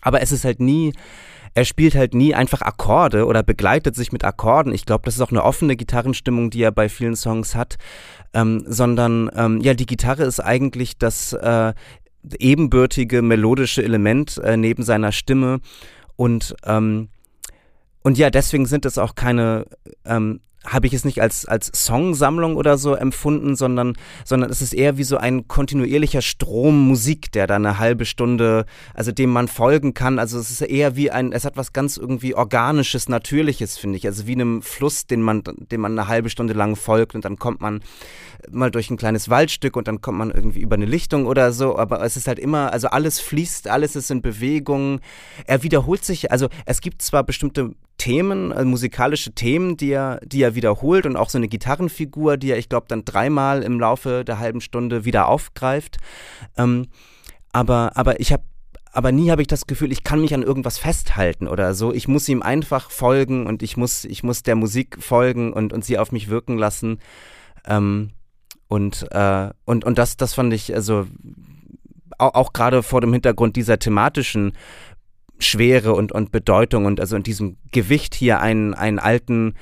Aber 0.00 0.22
es 0.22 0.32
ist 0.32 0.44
halt 0.44 0.60
nie, 0.60 0.92
er 1.54 1.64
spielt 1.64 1.94
halt 1.94 2.14
nie 2.14 2.34
einfach 2.34 2.62
Akkorde 2.62 3.26
oder 3.26 3.42
begleitet 3.42 3.96
sich 3.96 4.12
mit 4.12 4.24
Akkorden. 4.24 4.72
Ich 4.72 4.86
glaube, 4.86 5.02
das 5.04 5.16
ist 5.16 5.20
auch 5.20 5.30
eine 5.30 5.42
offene 5.42 5.76
Gitarrenstimmung, 5.76 6.50
die 6.50 6.62
er 6.62 6.70
bei 6.70 6.88
vielen 6.88 7.16
Songs 7.16 7.54
hat, 7.56 7.76
ähm, 8.32 8.62
sondern 8.66 9.30
ähm, 9.34 9.60
ja, 9.60 9.74
die 9.74 9.86
Gitarre 9.86 10.22
ist 10.22 10.40
eigentlich 10.40 10.98
das 10.98 11.32
äh, 11.32 11.72
ebenbürtige 12.38 13.22
melodische 13.22 13.82
Element 13.82 14.38
äh, 14.38 14.56
neben 14.56 14.82
seiner 14.82 15.12
Stimme. 15.12 15.60
Und 16.16 16.54
ähm, 16.64 17.08
und 18.02 18.16
ja, 18.16 18.30
deswegen 18.30 18.66
sind 18.66 18.84
es 18.84 18.96
auch 18.96 19.14
keine 19.14 19.66
ähm, 20.04 20.40
habe 20.66 20.86
ich 20.86 20.92
es 20.92 21.04
nicht 21.04 21.22
als, 21.22 21.46
als 21.46 21.70
Songsammlung 21.74 22.56
oder 22.56 22.78
so 22.78 22.94
empfunden, 22.94 23.54
sondern, 23.54 23.94
sondern 24.24 24.50
es 24.50 24.60
ist 24.60 24.74
eher 24.74 24.98
wie 24.98 25.04
so 25.04 25.16
ein 25.16 25.46
kontinuierlicher 25.46 26.20
Strom 26.20 26.88
Musik, 26.88 27.30
der 27.32 27.46
da 27.46 27.56
eine 27.56 27.78
halbe 27.78 28.04
Stunde, 28.04 28.66
also 28.92 29.12
dem 29.12 29.30
man 29.30 29.48
folgen 29.48 29.94
kann. 29.94 30.18
Also 30.18 30.38
es 30.38 30.50
ist 30.50 30.60
eher 30.60 30.96
wie 30.96 31.10
ein, 31.10 31.32
es 31.32 31.44
hat 31.44 31.56
was 31.56 31.72
ganz 31.72 31.96
irgendwie 31.96 32.34
Organisches, 32.34 33.08
Natürliches, 33.08 33.78
finde 33.78 33.98
ich. 33.98 34.06
Also 34.06 34.26
wie 34.26 34.32
einem 34.32 34.60
Fluss, 34.62 35.06
den 35.06 35.22
man, 35.22 35.42
dem 35.44 35.80
man 35.80 35.92
eine 35.92 36.08
halbe 36.08 36.28
Stunde 36.28 36.54
lang 36.54 36.76
folgt 36.76 37.14
und 37.14 37.24
dann 37.24 37.38
kommt 37.38 37.60
man 37.60 37.80
mal 38.50 38.70
durch 38.70 38.90
ein 38.90 38.96
kleines 38.96 39.28
Waldstück 39.28 39.76
und 39.76 39.88
dann 39.88 40.00
kommt 40.00 40.18
man 40.18 40.30
irgendwie 40.30 40.60
über 40.60 40.74
eine 40.74 40.86
Lichtung 40.86 41.26
oder 41.26 41.52
so, 41.52 41.78
aber 41.78 42.02
es 42.02 42.16
ist 42.16 42.28
halt 42.28 42.38
immer, 42.38 42.72
also 42.72 42.88
alles 42.88 43.20
fließt, 43.20 43.68
alles 43.68 43.96
ist 43.96 44.10
in 44.10 44.22
Bewegung. 44.22 45.00
Er 45.46 45.62
wiederholt 45.62 46.04
sich, 46.04 46.30
also 46.32 46.48
es 46.66 46.80
gibt 46.80 47.02
zwar 47.02 47.24
bestimmte 47.24 47.74
Themen, 47.98 48.52
also 48.52 48.66
musikalische 48.66 49.32
Themen, 49.32 49.76
die 49.76 49.90
er, 49.90 50.20
die 50.24 50.42
er 50.42 50.54
wiederholt 50.54 51.04
und 51.04 51.16
auch 51.16 51.28
so 51.28 51.38
eine 51.38 51.48
Gitarrenfigur, 51.48 52.36
die 52.36 52.50
er, 52.50 52.58
ich 52.58 52.68
glaube, 52.68 52.86
dann 52.88 53.04
dreimal 53.04 53.62
im 53.62 53.78
Laufe 53.78 54.24
der 54.24 54.38
halben 54.38 54.60
Stunde 54.60 55.04
wieder 55.04 55.28
aufgreift. 55.28 55.98
Ähm, 56.56 56.86
aber, 57.52 57.92
aber 57.96 58.20
ich 58.20 58.32
habe 58.32 58.44
aber 58.90 59.12
nie 59.12 59.30
habe 59.30 59.42
ich 59.42 59.48
das 59.48 59.66
Gefühl, 59.66 59.92
ich 59.92 60.02
kann 60.02 60.22
mich 60.22 60.34
an 60.34 60.42
irgendwas 60.42 60.78
festhalten 60.78 61.46
oder 61.46 61.74
so. 61.74 61.92
Ich 61.92 62.08
muss 62.08 62.28
ihm 62.28 62.42
einfach 62.42 62.90
folgen 62.90 63.46
und 63.46 63.62
ich 63.62 63.76
muss, 63.76 64.04
ich 64.04 64.22
muss 64.22 64.42
der 64.42 64.56
Musik 64.56 64.96
folgen 65.00 65.52
und, 65.52 65.72
und 65.72 65.84
sie 65.84 65.98
auf 65.98 66.10
mich 66.10 66.28
wirken 66.28 66.56
lassen. 66.56 66.98
Ähm, 67.66 68.10
und, 68.66 69.06
äh, 69.12 69.50
und, 69.66 69.84
und 69.84 69.98
das, 69.98 70.16
das 70.16 70.34
fand 70.34 70.52
ich, 70.52 70.74
also 70.74 71.06
auch, 72.18 72.34
auch 72.34 72.52
gerade 72.52 72.82
vor 72.82 73.00
dem 73.00 73.12
Hintergrund 73.12 73.56
dieser 73.56 73.78
thematischen 73.78 74.52
Schwere 75.38 75.94
und, 75.94 76.12
und 76.12 76.32
Bedeutung 76.32 76.86
und 76.86 77.00
also 77.00 77.16
in 77.16 77.22
diesem 77.22 77.56
Gewicht 77.72 78.14
hier 78.14 78.40
einen, 78.40 78.74
einen 78.74 78.98
alten, 78.98 79.54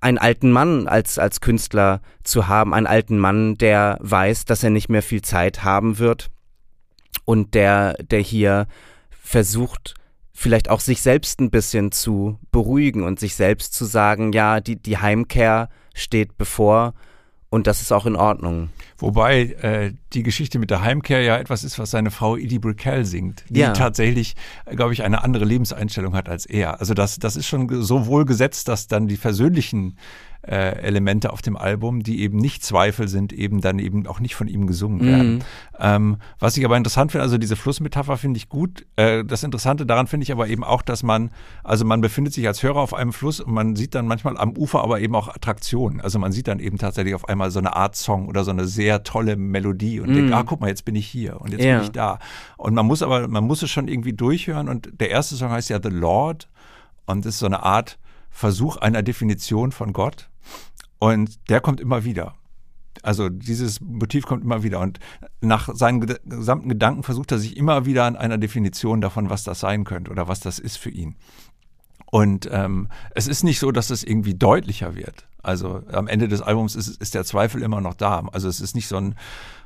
einen 0.00 0.18
alten 0.18 0.50
Mann 0.50 0.88
als, 0.88 1.18
als 1.18 1.40
Künstler 1.40 2.00
zu 2.24 2.48
haben, 2.48 2.74
einen 2.74 2.86
alten 2.86 3.18
Mann, 3.18 3.56
der 3.56 3.98
weiß, 4.00 4.44
dass 4.44 4.62
er 4.62 4.70
nicht 4.70 4.88
mehr 4.88 5.02
viel 5.02 5.22
Zeit 5.22 5.64
haben 5.64 5.98
wird 5.98 6.30
und 7.24 7.54
der, 7.54 7.94
der 8.02 8.20
hier 8.20 8.66
versucht, 9.10 9.94
vielleicht 10.32 10.70
auch 10.70 10.80
sich 10.80 11.02
selbst 11.02 11.40
ein 11.40 11.50
bisschen 11.50 11.92
zu 11.92 12.38
beruhigen 12.52 13.02
und 13.02 13.18
sich 13.18 13.34
selbst 13.34 13.74
zu 13.74 13.84
sagen, 13.84 14.32
ja, 14.32 14.60
die, 14.60 14.76
die 14.76 14.98
Heimkehr 14.98 15.68
steht 15.94 16.38
bevor 16.38 16.94
und 17.50 17.66
das 17.66 17.80
ist 17.80 17.92
auch 17.92 18.04
in 18.04 18.16
Ordnung. 18.16 18.68
Wobei 18.98 19.40
äh, 19.62 19.92
die 20.12 20.22
Geschichte 20.22 20.58
mit 20.58 20.70
der 20.70 20.82
Heimkehr 20.82 21.22
ja 21.22 21.38
etwas 21.38 21.64
ist, 21.64 21.78
was 21.78 21.90
seine 21.90 22.10
Frau 22.10 22.36
Edie 22.36 22.58
Brickell 22.58 23.04
singt, 23.04 23.44
die 23.48 23.60
ja. 23.60 23.72
tatsächlich, 23.72 24.36
glaube 24.66 24.92
ich, 24.92 25.02
eine 25.02 25.24
andere 25.24 25.44
Lebenseinstellung 25.46 26.14
hat 26.14 26.28
als 26.28 26.44
er. 26.44 26.80
Also 26.80 26.92
das, 26.92 27.18
das 27.18 27.36
ist 27.36 27.46
schon 27.46 27.82
so 27.82 28.06
wohl 28.06 28.26
gesetzt, 28.26 28.68
dass 28.68 28.86
dann 28.86 29.08
die 29.08 29.16
versöhnlichen 29.16 29.96
äh, 30.48 30.80
Elemente 30.80 31.32
auf 31.32 31.42
dem 31.42 31.56
Album, 31.56 32.02
die 32.02 32.22
eben 32.22 32.38
nicht 32.38 32.64
Zweifel 32.64 33.06
sind, 33.06 33.32
eben 33.32 33.60
dann 33.60 33.78
eben 33.78 34.06
auch 34.06 34.18
nicht 34.18 34.34
von 34.34 34.48
ihm 34.48 34.66
gesungen 34.66 35.04
werden. 35.04 35.34
Mhm. 35.34 35.42
Ähm, 35.78 36.16
was 36.38 36.56
ich 36.56 36.64
aber 36.64 36.76
interessant 36.76 37.12
finde, 37.12 37.22
also 37.22 37.36
diese 37.36 37.54
Flussmetapher 37.54 38.16
finde 38.16 38.38
ich 38.38 38.48
gut. 38.48 38.86
Äh, 38.96 39.24
das 39.24 39.42
Interessante 39.42 39.84
daran 39.84 40.06
finde 40.06 40.24
ich 40.24 40.32
aber 40.32 40.48
eben 40.48 40.64
auch, 40.64 40.80
dass 40.82 41.02
man, 41.02 41.30
also 41.62 41.84
man 41.84 42.00
befindet 42.00 42.32
sich 42.32 42.46
als 42.46 42.62
Hörer 42.62 42.78
auf 42.78 42.94
einem 42.94 43.12
Fluss 43.12 43.40
und 43.40 43.52
man 43.52 43.76
sieht 43.76 43.94
dann 43.94 44.06
manchmal 44.06 44.38
am 44.38 44.56
Ufer 44.56 44.82
aber 44.82 45.00
eben 45.00 45.14
auch 45.14 45.28
Attraktionen. 45.28 46.00
Also 46.00 46.18
man 46.18 46.32
sieht 46.32 46.48
dann 46.48 46.60
eben 46.60 46.78
tatsächlich 46.78 47.14
auf 47.14 47.28
einmal 47.28 47.50
so 47.50 47.58
eine 47.58 47.76
Art 47.76 47.94
Song 47.94 48.26
oder 48.28 48.42
so 48.42 48.50
eine 48.50 48.66
sehr 48.66 49.02
tolle 49.02 49.36
Melodie 49.36 50.00
und 50.00 50.10
mhm. 50.10 50.14
denkt, 50.14 50.32
ah, 50.32 50.44
guck 50.44 50.60
mal, 50.60 50.68
jetzt 50.68 50.84
bin 50.84 50.94
ich 50.94 51.06
hier 51.06 51.40
und 51.40 51.52
jetzt 51.52 51.62
ja. 51.62 51.76
bin 51.76 51.84
ich 51.84 51.92
da. 51.92 52.18
Und 52.56 52.74
man 52.74 52.86
muss 52.86 53.02
aber, 53.02 53.28
man 53.28 53.44
muss 53.44 53.62
es 53.62 53.70
schon 53.70 53.86
irgendwie 53.86 54.14
durchhören 54.14 54.68
und 54.68 54.88
der 54.98 55.10
erste 55.10 55.36
Song 55.36 55.50
heißt 55.50 55.68
ja 55.68 55.78
The 55.82 55.90
Lord 55.90 56.48
und 57.04 57.26
ist 57.26 57.38
so 57.38 57.46
eine 57.46 57.62
Art 57.62 57.98
Versuch 58.38 58.76
einer 58.76 59.02
Definition 59.02 59.72
von 59.72 59.92
Gott. 59.92 60.28
Und 61.00 61.50
der 61.50 61.60
kommt 61.60 61.80
immer 61.80 62.04
wieder. 62.04 62.36
Also 63.02 63.28
dieses 63.28 63.80
Motiv 63.80 64.26
kommt 64.26 64.44
immer 64.44 64.62
wieder 64.62 64.78
und 64.78 65.00
nach 65.40 65.68
seinen 65.74 66.00
gesamten 66.00 66.68
Gedanken 66.68 67.02
versucht 67.02 67.32
er 67.32 67.40
sich 67.40 67.56
immer 67.56 67.84
wieder 67.84 68.04
an 68.04 68.14
einer 68.14 68.38
Definition 68.38 69.00
davon, 69.00 69.28
was 69.28 69.42
das 69.42 69.58
sein 69.58 69.82
könnte 69.82 70.12
oder 70.12 70.28
was 70.28 70.38
das 70.38 70.60
ist 70.60 70.76
für 70.76 70.90
ihn. 70.90 71.16
Und 72.12 72.48
ähm, 72.52 72.86
es 73.12 73.26
ist 73.26 73.42
nicht 73.42 73.58
so, 73.58 73.72
dass 73.72 73.90
es 73.90 74.04
irgendwie 74.04 74.34
deutlicher 74.34 74.94
wird. 74.94 75.26
Also 75.42 75.82
am 75.90 76.06
Ende 76.06 76.28
des 76.28 76.40
Albums 76.40 76.76
ist, 76.76 76.88
ist 77.00 77.14
der 77.14 77.24
Zweifel 77.24 77.60
immer 77.60 77.80
noch 77.80 77.94
da. 77.94 78.22
Also 78.32 78.48
es 78.48 78.60
ist 78.60 78.76
nicht 78.76 78.86
so 78.86 78.98
ein 78.98 79.16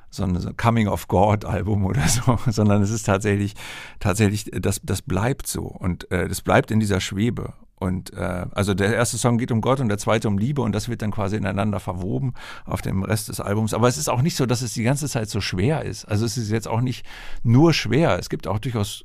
so 0.09 0.25
ein 0.25 0.57
Coming 0.57 0.89
of 0.89 1.09
God 1.09 1.45
Album 1.45 1.85
oder 1.87 2.09
so, 2.09 2.39
sondern 2.47 2.81
es 2.81 2.91
ist 2.91 3.05
tatsächlich 3.05 3.55
tatsächlich 4.01 4.51
das 4.51 4.81
das 4.83 5.03
bleibt 5.03 5.47
so 5.47 5.65
und 5.65 6.11
äh, 6.11 6.27
das 6.27 6.41
bleibt 6.41 6.71
in 6.71 6.81
dieser 6.81 7.01
Schwebe 7.01 7.53
und 7.83 8.13
äh, 8.15 8.47
also 8.53 8.75
der 8.75 8.95
erste 8.95 9.19
Song 9.19 9.39
geht 9.39 9.51
um 9.51 9.61
Gott 9.61 9.81
und 9.81 9.89
der 9.89 9.99
zweite 9.99 10.29
um 10.29 10.39
Liebe 10.39 10.63
und 10.63 10.73
das 10.73 10.89
wird 10.89 11.03
dann 11.03 11.11
quasi 11.11 11.37
ineinander 11.37 11.81
verwoben 11.81 12.35
auf 12.65 12.81
dem 12.81 13.03
Rest 13.03 13.29
des 13.29 13.41
Albums. 13.41 13.75
Aber 13.75 13.89
es 13.89 13.99
ist 13.99 14.09
auch 14.09 14.23
nicht 14.23 14.37
so, 14.37 14.47
dass 14.47 14.63
es 14.63 14.73
die 14.73 14.85
ganze 14.85 15.09
Zeit 15.09 15.29
so 15.29 15.41
schwer 15.41 15.85
ist. 15.85 16.05
Also 16.05 16.25
es 16.25 16.37
ist 16.37 16.51
jetzt 16.51 16.69
auch 16.69 16.81
nicht 16.81 17.05
nur 17.43 17.75
schwer. 17.75 18.19
Es 18.21 18.31
gibt 18.31 18.47
auch 18.47 18.61
durchaus 18.61 19.05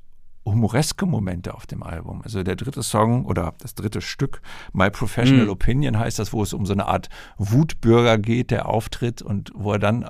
humoreske 0.51 1.05
Momente 1.05 1.53
auf 1.53 1.65
dem 1.65 1.83
Album. 1.83 2.21
Also 2.23 2.43
der 2.43 2.55
dritte 2.55 2.83
Song 2.83 3.25
oder 3.25 3.53
das 3.59 3.75
dritte 3.75 4.01
Stück, 4.01 4.41
My 4.73 4.89
Professional 4.89 5.45
mhm. 5.45 5.51
Opinion 5.51 5.99
heißt 5.99 6.19
das, 6.19 6.33
wo 6.33 6.43
es 6.43 6.53
um 6.53 6.65
so 6.65 6.73
eine 6.73 6.87
Art 6.87 7.09
Wutbürger 7.37 8.17
geht, 8.17 8.51
der 8.51 8.67
auftritt 8.67 9.21
und 9.21 9.51
wo 9.55 9.73
er 9.73 9.79
dann 9.79 10.03
äh, 10.03 10.09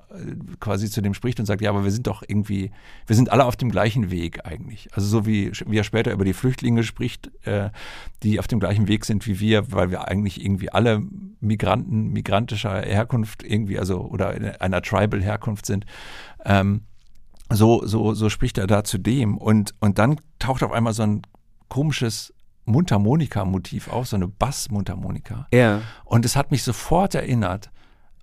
quasi 0.59 0.89
zu 0.89 1.01
dem 1.01 1.13
spricht 1.13 1.39
und 1.39 1.45
sagt, 1.45 1.61
ja, 1.61 1.69
aber 1.69 1.83
wir 1.83 1.91
sind 1.91 2.07
doch 2.07 2.23
irgendwie, 2.25 2.71
wir 3.05 3.15
sind 3.15 3.31
alle 3.31 3.45
auf 3.45 3.55
dem 3.55 3.69
gleichen 3.69 4.11
Weg 4.11 4.45
eigentlich. 4.45 4.89
Also 4.93 5.07
so 5.07 5.25
wie, 5.25 5.51
wie 5.65 5.77
er 5.77 5.83
später 5.83 6.11
über 6.11 6.25
die 6.25 6.33
Flüchtlinge 6.33 6.83
spricht, 6.83 7.31
äh, 7.45 7.69
die 8.23 8.39
auf 8.39 8.47
dem 8.47 8.59
gleichen 8.59 8.87
Weg 8.87 9.05
sind 9.05 9.27
wie 9.27 9.39
wir, 9.39 9.71
weil 9.71 9.91
wir 9.91 10.07
eigentlich 10.07 10.43
irgendwie 10.43 10.69
alle 10.69 11.01
Migranten, 11.39 12.11
migrantischer 12.11 12.81
Herkunft 12.81 13.43
irgendwie, 13.43 13.77
also 13.79 14.01
oder 14.01 14.61
einer 14.61 14.81
Tribal 14.81 15.21
Herkunft 15.21 15.65
sind. 15.65 15.85
Ähm, 16.45 16.81
so, 17.49 17.85
so, 17.85 18.13
so 18.13 18.29
spricht 18.29 18.57
er 18.57 18.67
da 18.67 18.83
zu 18.83 18.97
dem. 18.97 19.37
Und, 19.37 19.75
und 19.79 19.99
dann 19.99 20.19
taucht 20.39 20.63
auf 20.63 20.71
einmal 20.71 20.93
so 20.93 21.03
ein 21.03 21.21
komisches 21.69 22.33
Mundharmonika-Motiv 22.65 23.87
auf, 23.87 24.07
so 24.07 24.15
eine 24.15 24.27
Bass-Mundharmonika. 24.27 25.47
Ja. 25.53 25.81
Und 26.05 26.25
es 26.25 26.35
hat 26.35 26.51
mich 26.51 26.63
sofort 26.63 27.15
erinnert 27.15 27.71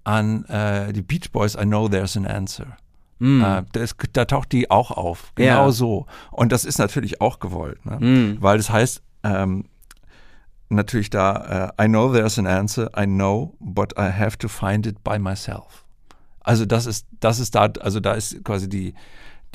an 0.04 0.44
äh, 0.46 0.92
die 0.92 1.02
Beach 1.02 1.32
Boys, 1.32 1.54
I 1.54 1.64
Know 1.64 1.88
There's 1.88 2.16
an 2.16 2.26
Answer. 2.26 2.76
Mm. 3.18 3.42
Äh, 3.42 3.62
das, 3.72 3.96
da 4.12 4.26
taucht 4.26 4.52
die 4.52 4.70
auch 4.70 4.90
auf, 4.90 5.32
genau 5.34 5.66
ja. 5.66 5.72
so. 5.72 6.06
Und 6.30 6.52
das 6.52 6.64
ist 6.64 6.78
natürlich 6.78 7.20
auch 7.20 7.38
gewollt, 7.38 7.84
ne? 7.86 7.98
mm. 7.98 8.42
weil 8.42 8.58
das 8.58 8.68
heißt, 8.68 9.02
ähm, 9.22 9.64
natürlich 10.68 11.10
da, 11.10 11.70
uh, 11.78 11.82
I 11.82 11.86
know 11.86 12.12
there's 12.12 12.38
an 12.38 12.46
answer, 12.46 12.90
I 12.96 13.06
know, 13.06 13.56
but 13.60 13.94
I 13.96 14.10
have 14.10 14.36
to 14.38 14.48
find 14.48 14.86
it 14.86 15.02
by 15.04 15.18
myself. 15.18 15.83
Also 16.44 16.64
das 16.66 16.86
ist, 16.86 17.06
das 17.18 17.40
ist 17.40 17.56
da, 17.56 17.64
also 17.80 17.98
da 17.98 18.12
ist 18.12 18.44
quasi 18.44 18.68
die, 18.68 18.94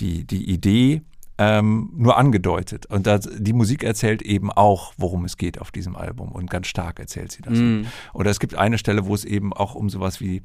die, 0.02 0.26
die 0.26 0.50
Idee 0.50 1.02
ähm, 1.38 1.92
nur 1.96 2.18
angedeutet. 2.18 2.86
Und 2.88 3.08
das, 3.08 3.30
die 3.34 3.54
Musik 3.54 3.84
erzählt 3.84 4.22
eben 4.22 4.52
auch, 4.52 4.94
worum 4.98 5.24
es 5.24 5.38
geht 5.38 5.62
auf 5.62 5.72
diesem 5.72 5.96
Album. 5.96 6.34
Und 6.34 6.50
ganz 6.50 6.68
stark 6.68 7.00
erzählt 7.00 7.32
sie 7.32 7.42
das. 7.42 7.58
Mm. 7.58 7.84
Oder 8.14 8.30
es 8.30 8.42
gibt 8.42 8.56
eine 8.56 8.78
Stelle, 8.78 9.06
wo 9.06 9.16
es 9.16 9.24
eben 9.24 9.54
auch 9.54 9.74
um 9.74 9.90
sowas 9.90 10.20
wie 10.20 10.44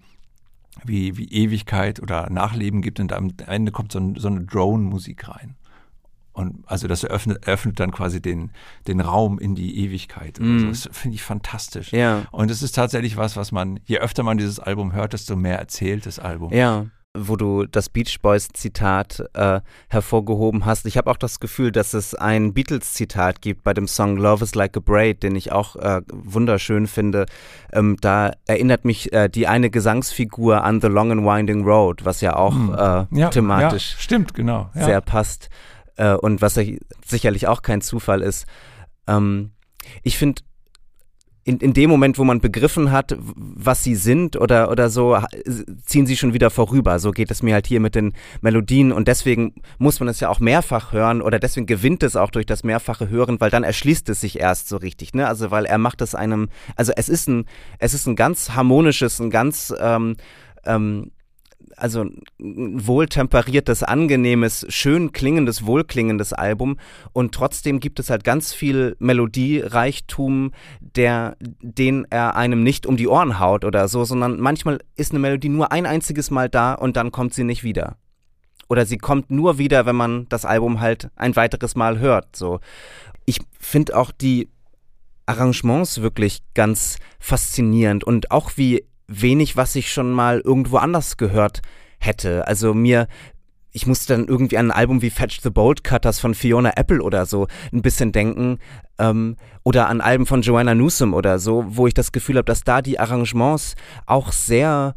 wie, 0.82 1.16
wie 1.16 1.28
Ewigkeit 1.28 2.00
oder 2.02 2.28
Nachleben 2.30 2.82
gibt 2.82 2.98
und 3.00 3.12
am 3.12 3.32
Ende 3.46 3.72
kommt 3.72 3.92
so, 3.92 4.00
ein, 4.00 4.16
so 4.16 4.28
eine 4.28 4.40
Drone-Musik 4.40 5.28
rein. 5.28 5.54
Und 6.34 6.64
also 6.66 6.88
das 6.88 7.04
eröffnet, 7.04 7.46
eröffnet 7.46 7.80
dann 7.80 7.92
quasi 7.92 8.20
den, 8.20 8.50
den 8.88 9.00
Raum 9.00 9.38
in 9.38 9.54
die 9.54 9.78
Ewigkeit. 9.84 10.38
Mm. 10.40 10.58
So. 10.58 10.66
Das 10.66 10.88
finde 10.92 11.14
ich 11.14 11.22
fantastisch. 11.22 11.92
Ja. 11.92 12.24
Und 12.32 12.50
es 12.50 12.60
ist 12.60 12.74
tatsächlich 12.74 13.16
was, 13.16 13.36
was 13.36 13.52
man, 13.52 13.78
je 13.84 13.98
öfter 13.98 14.24
man 14.24 14.36
dieses 14.36 14.58
Album 14.58 14.92
hört, 14.92 15.12
desto 15.12 15.36
mehr 15.36 15.58
erzählt 15.58 16.06
das 16.06 16.18
Album. 16.18 16.52
Ja 16.52 16.86
wo 17.16 17.36
du 17.36 17.64
das 17.64 17.88
Beach 17.88 18.20
Boys 18.20 18.48
Zitat 18.52 19.22
äh, 19.34 19.60
hervorgehoben 19.88 20.66
hast. 20.66 20.84
Ich 20.86 20.96
habe 20.96 21.10
auch 21.10 21.16
das 21.16 21.38
Gefühl, 21.38 21.70
dass 21.70 21.94
es 21.94 22.14
ein 22.14 22.52
Beatles 22.52 22.92
Zitat 22.92 23.40
gibt 23.40 23.62
bei 23.62 23.72
dem 23.72 23.86
Song 23.86 24.16
Love 24.16 24.42
is 24.42 24.56
Like 24.56 24.76
a 24.76 24.80
Braid, 24.80 25.22
den 25.22 25.36
ich 25.36 25.52
auch 25.52 25.76
äh, 25.76 26.02
wunderschön 26.12 26.88
finde. 26.88 27.26
Ähm, 27.72 27.96
da 28.00 28.32
erinnert 28.46 28.84
mich 28.84 29.12
äh, 29.12 29.28
die 29.28 29.46
eine 29.46 29.70
Gesangsfigur 29.70 30.64
an 30.64 30.80
The 30.80 30.88
Long 30.88 31.12
and 31.12 31.24
Winding 31.24 31.64
Road, 31.64 32.04
was 32.04 32.20
ja 32.20 32.34
auch 32.34 32.54
hm. 32.54 33.08
ja, 33.12 33.28
thematisch 33.28 33.92
ja, 33.92 33.98
stimmt, 34.00 34.34
genau, 34.34 34.70
ja. 34.74 34.84
sehr 34.84 35.00
passt 35.00 35.48
äh, 35.96 36.14
und 36.14 36.42
was 36.42 36.58
sicherlich 37.06 37.46
auch 37.46 37.62
kein 37.62 37.80
Zufall 37.80 38.22
ist. 38.22 38.46
Ähm, 39.06 39.50
ich 40.02 40.18
finde, 40.18 40.42
in, 41.44 41.58
in 41.58 41.74
dem 41.74 41.90
Moment, 41.90 42.18
wo 42.18 42.24
man 42.24 42.40
begriffen 42.40 42.90
hat, 42.90 43.16
was 43.18 43.84
sie 43.84 43.94
sind 43.94 44.36
oder, 44.36 44.70
oder 44.70 44.88
so, 44.88 45.18
ziehen 45.84 46.06
sie 46.06 46.16
schon 46.16 46.32
wieder 46.32 46.48
vorüber. 46.48 46.98
So 46.98 47.10
geht 47.10 47.30
es 47.30 47.42
mir 47.42 47.52
halt 47.54 47.66
hier 47.66 47.80
mit 47.80 47.94
den 47.94 48.14
Melodien 48.40 48.92
und 48.92 49.08
deswegen 49.08 49.54
muss 49.78 50.00
man 50.00 50.08
es 50.08 50.20
ja 50.20 50.30
auch 50.30 50.40
mehrfach 50.40 50.92
hören 50.92 51.20
oder 51.20 51.38
deswegen 51.38 51.66
gewinnt 51.66 52.02
es 52.02 52.16
auch 52.16 52.30
durch 52.30 52.46
das 52.46 52.64
mehrfache 52.64 53.10
Hören, 53.10 53.40
weil 53.40 53.50
dann 53.50 53.62
erschließt 53.62 54.08
es 54.08 54.22
sich 54.22 54.40
erst 54.40 54.68
so 54.68 54.78
richtig, 54.78 55.12
ne? 55.12 55.28
Also 55.28 55.50
weil 55.50 55.66
er 55.66 55.78
macht 55.78 56.00
es 56.00 56.14
einem, 56.14 56.48
also 56.76 56.92
es 56.96 57.10
ist 57.10 57.28
ein, 57.28 57.44
es 57.78 57.92
ist 57.92 58.06
ein 58.06 58.16
ganz 58.16 58.52
harmonisches, 58.52 59.20
ein 59.20 59.30
ganz 59.30 59.74
ähm, 59.78 60.16
ähm, 60.64 61.10
also 61.76 62.02
ein 62.02 62.86
wohltemperiertes, 62.86 63.82
angenehmes, 63.82 64.66
schön 64.68 65.12
klingendes, 65.12 65.66
wohlklingendes 65.66 66.32
Album 66.32 66.78
und 67.12 67.34
trotzdem 67.34 67.80
gibt 67.80 68.00
es 68.00 68.10
halt 68.10 68.24
ganz 68.24 68.52
viel 68.52 68.96
Melodiereichtum, 68.98 70.52
der, 70.80 71.36
den 71.40 72.06
er 72.10 72.36
einem 72.36 72.62
nicht 72.62 72.86
um 72.86 72.96
die 72.96 73.08
Ohren 73.08 73.38
haut 73.38 73.64
oder 73.64 73.88
so, 73.88 74.04
sondern 74.04 74.40
manchmal 74.40 74.80
ist 74.96 75.12
eine 75.12 75.20
Melodie 75.20 75.48
nur 75.48 75.72
ein 75.72 75.86
einziges 75.86 76.30
Mal 76.30 76.48
da 76.48 76.74
und 76.74 76.96
dann 76.96 77.12
kommt 77.12 77.34
sie 77.34 77.44
nicht 77.44 77.64
wieder. 77.64 77.96
Oder 78.68 78.86
sie 78.86 78.98
kommt 78.98 79.30
nur 79.30 79.58
wieder, 79.58 79.86
wenn 79.86 79.96
man 79.96 80.26
das 80.28 80.44
Album 80.44 80.80
halt 80.80 81.10
ein 81.16 81.36
weiteres 81.36 81.74
Mal 81.74 81.98
hört, 81.98 82.34
so. 82.36 82.60
Ich 83.26 83.38
finde 83.58 83.96
auch 83.96 84.10
die 84.10 84.48
Arrangements 85.26 86.02
wirklich 86.02 86.42
ganz 86.54 86.98
faszinierend 87.18 88.04
und 88.04 88.30
auch 88.30 88.52
wie 88.56 88.84
wenig, 89.06 89.56
was 89.56 89.76
ich 89.76 89.92
schon 89.92 90.12
mal 90.12 90.40
irgendwo 90.40 90.78
anders 90.78 91.16
gehört 91.16 91.62
hätte. 91.98 92.46
Also 92.46 92.74
mir, 92.74 93.06
ich 93.72 93.86
musste 93.86 94.14
dann 94.14 94.26
irgendwie 94.26 94.58
an 94.58 94.70
ein 94.70 94.76
Album 94.76 95.02
wie 95.02 95.10
Fetch 95.10 95.40
the 95.42 95.50
Bolt 95.50 95.84
Cutters 95.84 96.20
von 96.20 96.34
Fiona 96.34 96.72
Apple 96.76 97.02
oder 97.02 97.26
so 97.26 97.48
ein 97.72 97.82
bisschen 97.82 98.12
denken. 98.12 98.58
Ähm, 98.98 99.36
oder 99.64 99.88
an 99.88 100.00
Alben 100.00 100.26
von 100.26 100.42
Joanna 100.42 100.74
Newsom 100.74 101.14
oder 101.14 101.38
so, 101.38 101.64
wo 101.68 101.86
ich 101.86 101.94
das 101.94 102.12
Gefühl 102.12 102.36
habe, 102.36 102.44
dass 102.44 102.62
da 102.62 102.82
die 102.82 103.00
Arrangements 103.00 103.74
auch 104.06 104.30
sehr, 104.32 104.94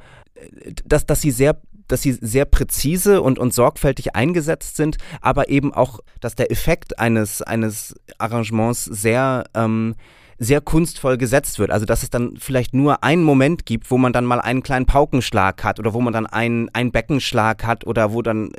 dass, 0.86 1.06
dass 1.06 1.22
sie 1.22 1.32
sehr 1.32 1.60
dass 1.88 2.02
sie 2.02 2.12
sehr 2.12 2.46
präzise 2.46 3.22
und, 3.22 3.40
und 3.40 3.54
sorgfältig 3.54 4.16
eingesetzt 4.16 4.76
sind, 4.76 4.98
aber 5.22 5.50
eben 5.50 5.74
auch, 5.74 6.02
dass 6.20 6.36
der 6.36 6.52
Effekt 6.52 7.00
eines, 7.00 7.42
eines 7.42 7.96
Arrangements 8.18 8.84
sehr 8.84 9.46
ähm, 9.54 9.96
sehr 10.38 10.62
kunstvoll 10.62 11.18
gesetzt 11.18 11.60
wird. 11.60 11.72
Also 11.72 11.86
dass 11.86 12.04
es 12.04 12.10
dann 12.10 12.36
vielleicht 12.38 12.74
nur 12.74 13.04
einen 13.04 13.24
Moment 13.24 13.66
gibt, 13.66 13.90
wo 13.92 13.98
man 13.98 14.14
dann 14.14 14.26
mal 14.26 14.40
einen 14.40 14.64
kleinen 14.64 14.86
Paukenschlag 14.86 15.64
hat 15.64 15.80
oder 15.80 15.94
wo 15.94 16.02
man 16.02 16.14
dann 16.14 16.26
einen, 16.26 16.70
einen 16.74 16.92
Beckenschlag 16.92 17.66
hat 17.66 17.86
oder 17.88 18.14
wo 18.14 18.22
dann 18.22 18.52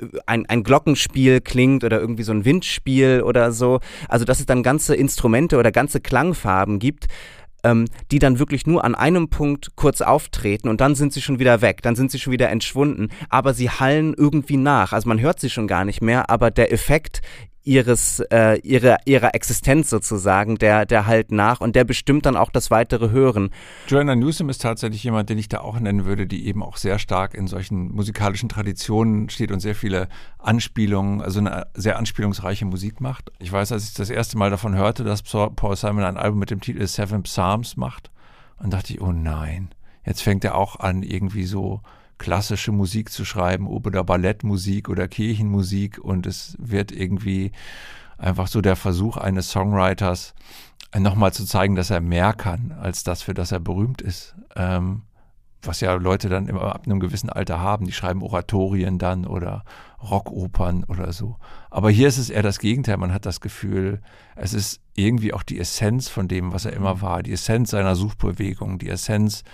äh, 0.00 0.06
ein, 0.26 0.46
ein 0.46 0.62
Glockenspiel 0.62 1.40
klingt 1.40 1.84
oder 1.84 2.00
irgendwie 2.00 2.22
so 2.22 2.32
ein 2.32 2.44
Windspiel 2.44 3.22
oder 3.24 3.52
so. 3.52 3.80
Also 4.08 4.24
dass 4.24 4.40
es 4.40 4.46
dann 4.46 4.62
ganze 4.62 4.94
Instrumente 4.94 5.58
oder 5.58 5.72
ganze 5.72 6.00
Klangfarben 6.00 6.78
gibt, 6.78 7.06
ähm, 7.64 7.86
die 8.10 8.18
dann 8.18 8.38
wirklich 8.38 8.66
nur 8.66 8.84
an 8.84 8.94
einem 8.94 9.28
Punkt 9.28 9.76
kurz 9.76 10.00
auftreten 10.00 10.68
und 10.68 10.80
dann 10.80 10.94
sind 10.94 11.12
sie 11.12 11.20
schon 11.20 11.38
wieder 11.38 11.60
weg, 11.60 11.82
dann 11.82 11.96
sind 11.96 12.10
sie 12.10 12.18
schon 12.18 12.32
wieder 12.32 12.48
entschwunden, 12.48 13.10
aber 13.28 13.54
sie 13.54 13.70
hallen 13.70 14.14
irgendwie 14.16 14.56
nach. 14.56 14.92
Also 14.92 15.08
man 15.08 15.20
hört 15.20 15.40
sie 15.40 15.50
schon 15.50 15.66
gar 15.66 15.84
nicht 15.84 16.00
mehr, 16.00 16.30
aber 16.30 16.50
der 16.50 16.72
Effekt 16.72 17.20
ihres, 17.62 18.20
äh, 18.30 18.58
ihre, 18.60 18.98
ihrer 19.04 19.34
Existenz 19.34 19.90
sozusagen, 19.90 20.56
der, 20.56 20.86
der 20.86 21.06
halt 21.06 21.30
nach 21.30 21.60
und 21.60 21.76
der 21.76 21.84
bestimmt 21.84 22.26
dann 22.26 22.36
auch 22.36 22.50
das 22.50 22.70
weitere 22.70 23.10
Hören. 23.10 23.50
Joanna 23.86 24.16
Newsom 24.16 24.48
ist 24.48 24.62
tatsächlich 24.62 25.04
jemand, 25.04 25.28
den 25.28 25.38
ich 25.38 25.48
da 25.48 25.60
auch 25.60 25.78
nennen 25.78 26.04
würde, 26.04 26.26
die 26.26 26.46
eben 26.46 26.62
auch 26.62 26.76
sehr 26.76 26.98
stark 26.98 27.34
in 27.34 27.46
solchen 27.46 27.92
musikalischen 27.92 28.48
Traditionen 28.48 29.28
steht 29.28 29.52
und 29.52 29.60
sehr 29.60 29.74
viele 29.74 30.08
Anspielungen, 30.38 31.20
also 31.20 31.40
eine 31.40 31.66
sehr 31.74 31.98
anspielungsreiche 31.98 32.64
Musik 32.64 33.00
macht. 33.00 33.30
Ich 33.38 33.52
weiß, 33.52 33.72
als 33.72 33.88
ich 33.88 33.94
das 33.94 34.10
erste 34.10 34.38
Mal 34.38 34.50
davon 34.50 34.74
hörte, 34.74 35.04
dass 35.04 35.22
Paul 35.22 35.76
Simon 35.76 36.04
ein 36.04 36.16
Album 36.16 36.38
mit 36.38 36.50
dem 36.50 36.60
Titel 36.60 36.86
Seven 36.86 37.22
Psalms 37.24 37.76
macht, 37.76 38.10
und 38.62 38.72
dachte 38.72 38.92
ich, 38.92 39.00
oh 39.00 39.12
nein, 39.12 39.70
jetzt 40.04 40.22
fängt 40.22 40.44
er 40.44 40.54
auch 40.54 40.76
an, 40.76 41.02
irgendwie 41.02 41.44
so 41.44 41.80
klassische 42.20 42.70
Musik 42.70 43.10
zu 43.10 43.24
schreiben 43.24 43.66
oder 43.66 44.04
Ballettmusik 44.04 44.88
oder 44.88 45.08
Kirchenmusik 45.08 45.98
und 45.98 46.26
es 46.26 46.54
wird 46.60 46.92
irgendwie 46.92 47.50
einfach 48.18 48.46
so 48.46 48.60
der 48.60 48.76
Versuch 48.76 49.16
eines 49.16 49.50
Songwriters, 49.50 50.34
nochmal 50.96 51.32
zu 51.32 51.46
zeigen, 51.46 51.76
dass 51.76 51.90
er 51.90 52.00
mehr 52.00 52.32
kann 52.34 52.72
als 52.72 53.04
das, 53.04 53.22
für 53.22 53.34
das 53.34 53.52
er 53.52 53.60
berühmt 53.60 54.02
ist. 54.02 54.34
Ähm, 54.54 55.02
was 55.62 55.80
ja 55.80 55.92
Leute 55.94 56.28
dann 56.28 56.48
immer 56.48 56.74
ab 56.74 56.82
einem 56.86 57.00
gewissen 57.00 57.28
Alter 57.28 57.60
haben. 57.60 57.86
Die 57.86 57.92
schreiben 57.92 58.22
Oratorien 58.22 58.98
dann 58.98 59.26
oder 59.26 59.64
Rockopern 60.02 60.84
oder 60.84 61.12
so. 61.12 61.36
Aber 61.70 61.90
hier 61.90 62.08
ist 62.08 62.18
es 62.18 62.30
eher 62.30 62.42
das 62.42 62.58
Gegenteil. 62.58 62.96
Man 62.96 63.12
hat 63.12 63.26
das 63.26 63.40
Gefühl, 63.40 64.00
es 64.36 64.54
ist 64.54 64.80
irgendwie 64.94 65.34
auch 65.34 65.42
die 65.42 65.58
Essenz 65.58 66.08
von 66.08 66.28
dem, 66.28 66.52
was 66.52 66.64
er 66.64 66.72
immer 66.72 66.96
mhm. 66.96 67.02
war. 67.02 67.22
Die 67.22 67.32
Essenz 67.32 67.70
seiner 67.70 67.94
Suchbewegung, 67.94 68.78
die 68.78 68.88
Essenz 68.88 69.44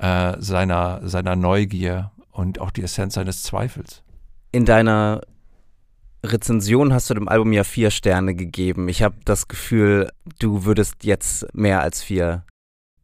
äh, 0.00 0.36
seiner, 0.40 1.06
seiner 1.06 1.36
Neugier 1.36 2.10
und 2.32 2.60
auch 2.60 2.70
die 2.70 2.82
Essenz 2.82 3.14
seines 3.14 3.42
Zweifels. 3.42 4.02
In 4.50 4.64
deiner 4.64 5.20
Rezension 6.24 6.92
hast 6.92 7.08
du 7.08 7.14
dem 7.14 7.28
Album 7.28 7.52
ja 7.52 7.64
vier 7.64 7.90
Sterne 7.90 8.34
gegeben. 8.34 8.88
Ich 8.88 9.02
habe 9.02 9.16
das 9.24 9.48
Gefühl, 9.48 10.10
du 10.38 10.64
würdest 10.64 11.04
jetzt 11.04 11.54
mehr 11.54 11.80
als 11.80 12.02
vier 12.02 12.44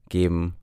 geben. 0.09 0.56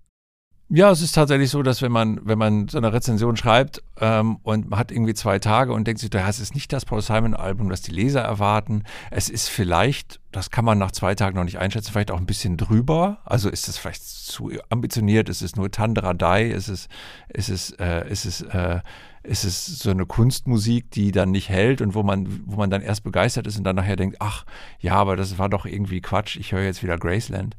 Ja, 0.76 0.90
es 0.90 1.04
ist 1.04 1.12
tatsächlich 1.12 1.52
so, 1.52 1.62
dass 1.62 1.84
wenn 1.84 1.92
man, 1.92 2.20
wenn 2.24 2.40
man 2.40 2.68
so 2.68 2.80
eine 2.80 2.92
Rezension 2.92 3.38
schreibt 3.38 3.84
ähm, 4.02 4.38
und 4.42 4.72
man 4.72 4.80
hat 4.80 4.92
irgendwie 4.92 5.14
zwei 5.14 5.38
Tage 5.38 5.72
und 5.72 5.86
denkt 5.86 6.02
sich, 6.02 6.10
das 6.10 6.40
ist 6.40 6.56
nicht 6.56 6.74
das 6.74 6.84
Paul 6.84 7.00
Simon-Album, 7.00 7.70
das 7.70 7.84
die 7.84 7.92
Leser 7.92 8.22
erwarten. 8.22 8.84
Es 9.12 9.30
ist 9.30 9.50
vielleicht, 9.50 10.20
das 10.32 10.50
kann 10.50 10.66
man 10.66 10.80
nach 10.80 10.92
zwei 10.92 11.14
Tagen 11.14 11.38
noch 11.38 11.44
nicht 11.44 11.60
einschätzen, 11.60 11.92
vielleicht 11.92 12.10
auch 12.10 12.18
ein 12.18 12.26
bisschen 12.26 12.58
drüber. 12.58 13.20
Also 13.24 13.52
ist 13.52 13.68
es 13.68 13.78
vielleicht 13.78 14.02
zu 14.02 14.50
ambitioniert, 14.70 15.30
ist 15.30 15.44
es 15.44 15.56
nur 15.56 15.70
Tandradai, 15.70 16.48
ist 16.48 16.70
es, 16.70 16.88
ist 17.30 17.50
es, 17.50 17.70
äh, 17.74 18.10
ist 18.10 18.26
es, 18.26 18.42
äh, 18.42 18.80
ist 19.22 19.44
es 19.44 19.78
so 19.78 19.92
eine 19.92 20.08
Kunstmusik, 20.08 20.90
die 20.90 21.12
dann 21.12 21.30
nicht 21.30 21.50
hält 21.50 21.82
und 21.82 21.94
wo 21.94 22.02
man, 22.02 22.42
wo 22.48 22.58
man 22.58 22.72
dann 22.72 22.82
erst 22.82 23.04
begeistert 23.04 23.46
ist 23.46 23.60
und 23.60 23.64
dann 23.64 23.76
nachher 23.76 23.96
denkt, 23.96 24.18
ach 24.20 24.44
ja, 24.80 24.96
aber 24.96 25.16
das 25.18 25.38
war 25.38 25.50
doch 25.50 25.68
irgendwie 25.68 26.02
Quatsch, 26.02 26.36
ich 26.36 26.52
höre 26.52 26.64
jetzt 26.64 26.82
wieder 26.82 26.98
Graceland. 26.98 27.56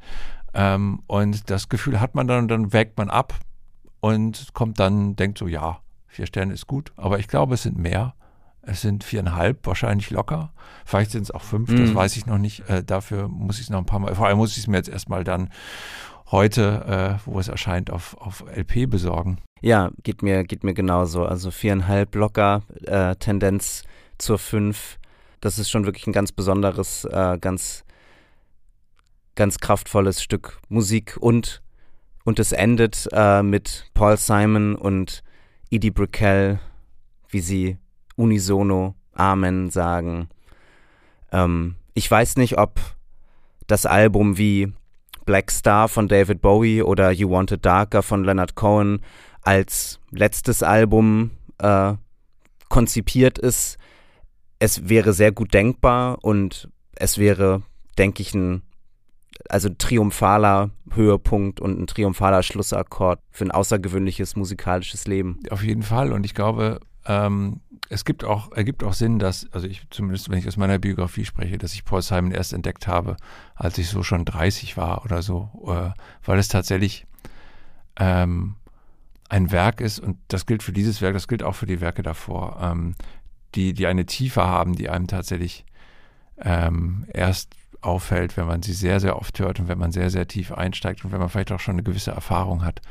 Ähm, 0.55 1.03
und 1.07 1.49
das 1.49 1.69
Gefühl 1.69 1.99
hat 1.99 2.15
man 2.15 2.27
dann 2.27 2.43
und 2.43 2.47
dann 2.47 2.73
wägt 2.73 2.97
man 2.97 3.09
ab 3.09 3.35
und 3.99 4.53
kommt 4.53 4.79
dann, 4.79 5.15
denkt 5.15 5.37
so, 5.37 5.47
ja, 5.47 5.79
vier 6.07 6.25
Sterne 6.25 6.53
ist 6.53 6.65
gut, 6.65 6.93
aber 6.95 7.19
ich 7.19 7.27
glaube, 7.27 7.55
es 7.55 7.63
sind 7.63 7.77
mehr. 7.77 8.15
Es 8.67 8.81
sind 8.81 9.03
viereinhalb, 9.03 9.67
wahrscheinlich 9.67 10.09
locker. 10.09 10.51
Vielleicht 10.85 11.11
sind 11.11 11.21
es 11.21 11.29
auch 11.29 11.43
fünf, 11.43 11.69
mhm. 11.69 11.85
das 11.85 11.93
weiß 11.93 12.17
ich 12.17 12.25
noch 12.25 12.39
nicht. 12.39 12.67
Äh, 12.67 12.83
dafür 12.83 13.27
muss 13.27 13.57
ich 13.57 13.65
es 13.65 13.69
noch 13.69 13.77
ein 13.77 13.85
paar 13.85 13.99
Mal, 13.99 14.15
vor 14.15 14.25
allem 14.25 14.37
muss 14.37 14.53
ich 14.53 14.59
es 14.59 14.67
mir 14.67 14.77
jetzt 14.77 14.89
erstmal 14.89 15.23
dann 15.23 15.49
heute, 16.31 17.19
äh, 17.25 17.29
wo 17.29 17.39
es 17.39 17.47
erscheint, 17.47 17.91
auf, 17.91 18.17
auf 18.19 18.43
LP 18.55 18.89
besorgen. 18.89 19.37
Ja, 19.61 19.91
geht 20.03 20.23
mir, 20.23 20.43
geht 20.43 20.63
mir 20.63 20.73
genauso. 20.73 21.25
Also 21.25 21.51
viereinhalb 21.51 22.15
locker, 22.15 22.63
äh, 22.85 23.15
Tendenz 23.17 23.83
zur 24.17 24.39
fünf. 24.39 24.97
Das 25.41 25.59
ist 25.59 25.69
schon 25.69 25.85
wirklich 25.85 26.07
ein 26.07 26.13
ganz 26.13 26.31
besonderes, 26.31 27.05
äh, 27.05 27.37
ganz 27.39 27.84
ganz 29.35 29.59
kraftvolles 29.59 30.21
Stück 30.21 30.59
Musik 30.69 31.17
und, 31.19 31.61
und 32.23 32.39
es 32.39 32.51
endet 32.51 33.07
äh, 33.11 33.43
mit 33.43 33.89
Paul 33.93 34.17
Simon 34.17 34.75
und 34.75 35.23
Edie 35.69 35.91
Brickell, 35.91 36.59
wie 37.29 37.41
sie 37.41 37.77
unisono 38.15 38.95
Amen 39.13 39.69
sagen. 39.69 40.29
Ähm, 41.31 41.75
ich 41.93 42.09
weiß 42.09 42.37
nicht, 42.37 42.57
ob 42.57 42.79
das 43.67 43.85
Album 43.85 44.37
wie 44.37 44.73
Black 45.25 45.51
Star 45.51 45.87
von 45.89 46.07
David 46.07 46.41
Bowie 46.41 46.81
oder 46.81 47.11
You 47.11 47.29
Wanted 47.29 47.65
Darker 47.65 48.03
von 48.03 48.23
Leonard 48.23 48.55
Cohen 48.55 49.01
als 49.41 49.99
letztes 50.11 50.63
Album 50.63 51.31
äh, 51.57 51.93
konzipiert 52.69 53.37
ist. 53.39 53.77
Es 54.59 54.87
wäre 54.87 55.13
sehr 55.13 55.31
gut 55.31 55.53
denkbar 55.53 56.19
und 56.23 56.69
es 56.95 57.17
wäre, 57.17 57.63
denke 57.97 58.21
ich, 58.21 58.33
ein 58.33 58.61
also 59.49 59.69
triumphaler 59.69 60.71
Höhepunkt 60.91 61.59
und 61.59 61.79
ein 61.79 61.87
triumphaler 61.87 62.43
Schlussakkord 62.43 63.19
für 63.31 63.45
ein 63.45 63.51
außergewöhnliches 63.51 64.35
musikalisches 64.35 65.07
Leben. 65.07 65.39
Auf 65.49 65.63
jeden 65.63 65.83
Fall. 65.83 66.13
Und 66.13 66.25
ich 66.25 66.33
glaube, 66.33 66.79
ähm, 67.05 67.61
es 67.89 68.05
gibt 68.05 68.23
auch, 68.23 68.51
ergibt 68.51 68.83
auch 68.83 68.93
Sinn, 68.93 69.19
dass, 69.19 69.47
also 69.51 69.67
ich, 69.67 69.83
zumindest 69.89 70.29
wenn 70.29 70.39
ich 70.39 70.47
aus 70.47 70.57
meiner 70.57 70.79
Biografie 70.79 71.25
spreche, 71.25 71.57
dass 71.57 71.73
ich 71.73 71.85
Paul 71.85 72.01
Simon 72.01 72.31
erst 72.31 72.53
entdeckt 72.53 72.87
habe, 72.87 73.17
als 73.55 73.77
ich 73.77 73.89
so 73.89 74.03
schon 74.03 74.25
30 74.25 74.77
war 74.77 75.05
oder 75.05 75.21
so, 75.21 75.49
äh, 75.67 75.91
weil 76.23 76.39
es 76.39 76.47
tatsächlich 76.47 77.05
ähm, 77.97 78.55
ein 79.29 79.51
Werk 79.51 79.81
ist, 79.81 79.99
und 79.99 80.17
das 80.27 80.45
gilt 80.45 80.63
für 80.63 80.73
dieses 80.73 81.01
Werk, 81.01 81.13
das 81.13 81.27
gilt 81.27 81.43
auch 81.43 81.55
für 81.55 81.65
die 81.65 81.81
Werke 81.81 82.03
davor, 82.03 82.57
ähm, 82.61 82.95
die, 83.53 83.73
die 83.73 83.87
eine 83.87 84.05
Tiefe 84.05 84.43
haben, 84.45 84.75
die 84.75 84.89
einem 84.89 85.07
tatsächlich 85.07 85.65
ähm, 86.37 87.05
erst 87.13 87.55
auffällt, 87.85 88.37
wenn 88.37 88.47
man 88.47 88.61
sie 88.61 88.73
sehr, 88.73 88.99
sehr 88.99 89.17
oft 89.17 89.39
hört 89.39 89.59
und 89.59 89.67
wenn 89.67 89.77
man 89.77 89.91
sehr, 89.91 90.09
sehr 90.09 90.27
tief 90.27 90.51
einsteigt 90.51 91.05
und 91.05 91.11
wenn 91.11 91.19
man 91.19 91.29
vielleicht 91.29 91.51
auch 91.51 91.59
schon 91.59 91.75
eine 91.75 91.83
gewisse 91.83 92.11
Erfahrung 92.11 92.65
hat, 92.65 92.81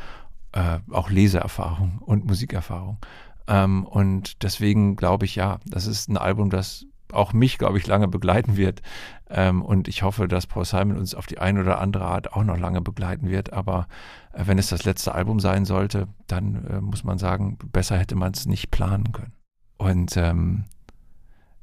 äh, 0.53 0.79
auch 0.91 1.11
Leseerfahrung 1.11 1.99
und 1.99 2.27
Musikerfahrung. 2.27 2.99
Ähm, 3.47 3.85
und 3.85 4.43
deswegen 4.43 4.97
glaube 4.97 5.25
ich, 5.25 5.35
ja, 5.35 5.59
das 5.67 5.87
ist 5.87 6.09
ein 6.09 6.17
Album, 6.17 6.51
das 6.51 6.87
auch 7.13 7.33
mich, 7.33 7.59
glaube 7.59 7.79
ich, 7.79 7.87
lange 7.87 8.09
begleiten 8.09 8.57
wird. 8.57 8.83
Ähm, 9.31 9.63
und 9.63 9.89
ich 9.89 10.03
hoffe, 10.03 10.29
dass 10.29 10.47
Paul 10.47 10.65
Simon 10.65 10.97
uns 10.97 11.15
auf 11.15 11.27
die 11.27 11.39
eine 11.39 11.61
oder 11.61 11.81
andere 11.81 12.05
Art 12.05 12.33
auch 12.33 12.45
noch 12.45 12.59
lange 12.59 12.81
begleiten 12.81 13.29
wird. 13.29 13.53
Aber 13.53 13.87
äh, 14.33 14.47
wenn 14.47 14.59
es 14.59 14.69
das 14.69 14.85
letzte 14.85 15.15
Album 15.15 15.41
sein 15.41 15.65
sollte, 15.65 16.09
dann 16.27 16.65
äh, 16.67 16.81
muss 16.81 17.05
man 17.05 17.19
sagen, 17.19 17.59
besser 17.73 17.99
hätte 17.99 18.17
man 18.17 18.33
es 18.33 18.47
nicht 18.47 18.71
planen 18.71 19.13
können. 19.13 19.33
Und 19.77 20.17
ähm, 20.17 20.65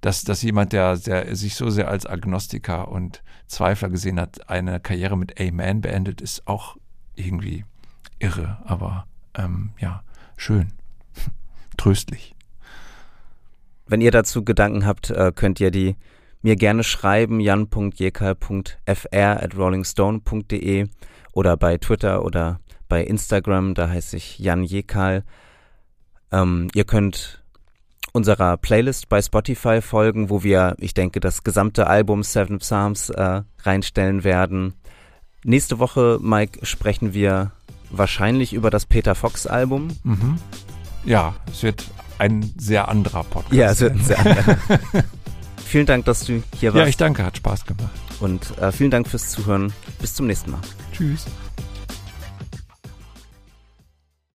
dass, 0.01 0.23
dass 0.23 0.41
jemand, 0.41 0.73
der, 0.73 0.97
der 0.97 1.35
sich 1.35 1.55
so 1.55 1.69
sehr 1.69 1.87
als 1.87 2.05
Agnostiker 2.05 2.89
und 2.89 3.23
Zweifler 3.47 3.89
gesehen 3.89 4.19
hat, 4.19 4.49
eine 4.49 4.79
Karriere 4.79 5.17
mit 5.17 5.39
Amen 5.39 5.81
beendet, 5.81 6.21
ist 6.21 6.47
auch 6.47 6.77
irgendwie 7.15 7.65
irre, 8.19 8.57
aber 8.65 9.07
ähm, 9.35 9.71
ja, 9.79 10.03
schön, 10.37 10.73
tröstlich. 11.77 12.35
Wenn 13.87 14.01
ihr 14.01 14.11
dazu 14.11 14.43
Gedanken 14.43 14.85
habt, 14.85 15.09
äh, 15.09 15.31
könnt 15.35 15.59
ihr 15.59 15.71
die 15.71 15.95
mir 16.41 16.55
gerne 16.55 16.83
schreiben, 16.83 17.39
jan.jekal.fr 17.39 18.73
at 19.13 19.55
rollingstone.de 19.55 20.87
oder 21.33 21.57
bei 21.57 21.77
Twitter 21.77 22.23
oder 22.25 22.59
bei 22.87 23.03
Instagram, 23.03 23.73
da 23.73 23.89
heiße 23.89 24.17
ich 24.17 24.39
Jan 24.39 24.63
Jekal. 24.63 25.23
Ähm, 26.31 26.69
ihr 26.73 26.85
könnt 26.85 27.40
unserer 28.11 28.57
Playlist 28.57 29.09
bei 29.09 29.21
Spotify 29.21 29.81
folgen, 29.81 30.29
wo 30.29 30.43
wir, 30.43 30.75
ich 30.79 30.93
denke, 30.93 31.19
das 31.19 31.43
gesamte 31.43 31.87
Album 31.87 32.23
Seven 32.23 32.59
Psalms 32.59 33.09
äh, 33.09 33.41
reinstellen 33.63 34.23
werden. 34.23 34.73
Nächste 35.43 35.79
Woche, 35.79 36.19
Mike, 36.21 36.65
sprechen 36.65 37.13
wir 37.13 37.51
wahrscheinlich 37.89 38.53
über 38.53 38.69
das 38.69 38.85
Peter 38.85 39.15
Fox 39.15 39.47
Album. 39.47 39.89
Mhm. 40.03 40.37
Ja, 41.03 41.35
es 41.51 41.63
wird 41.63 41.85
ein 42.19 42.53
sehr 42.57 42.87
anderer 42.89 43.23
Podcast. 43.23 43.53
Ja, 43.53 43.71
es 43.71 43.81
wird 43.81 43.93
ein 43.93 44.03
sehr 44.03 44.19
anderer. 44.19 44.57
vielen 45.65 45.85
Dank, 45.85 46.05
dass 46.05 46.25
du 46.25 46.43
hier 46.55 46.73
warst. 46.73 46.81
Ja, 46.81 46.87
ich 46.87 46.97
danke, 46.97 47.25
hat 47.25 47.37
Spaß 47.37 47.65
gemacht. 47.65 47.89
Und 48.19 48.57
äh, 48.59 48.71
vielen 48.71 48.91
Dank 48.91 49.07
fürs 49.07 49.29
Zuhören. 49.29 49.73
Bis 49.99 50.13
zum 50.13 50.27
nächsten 50.27 50.51
Mal. 50.51 50.61
Tschüss. 50.93 51.25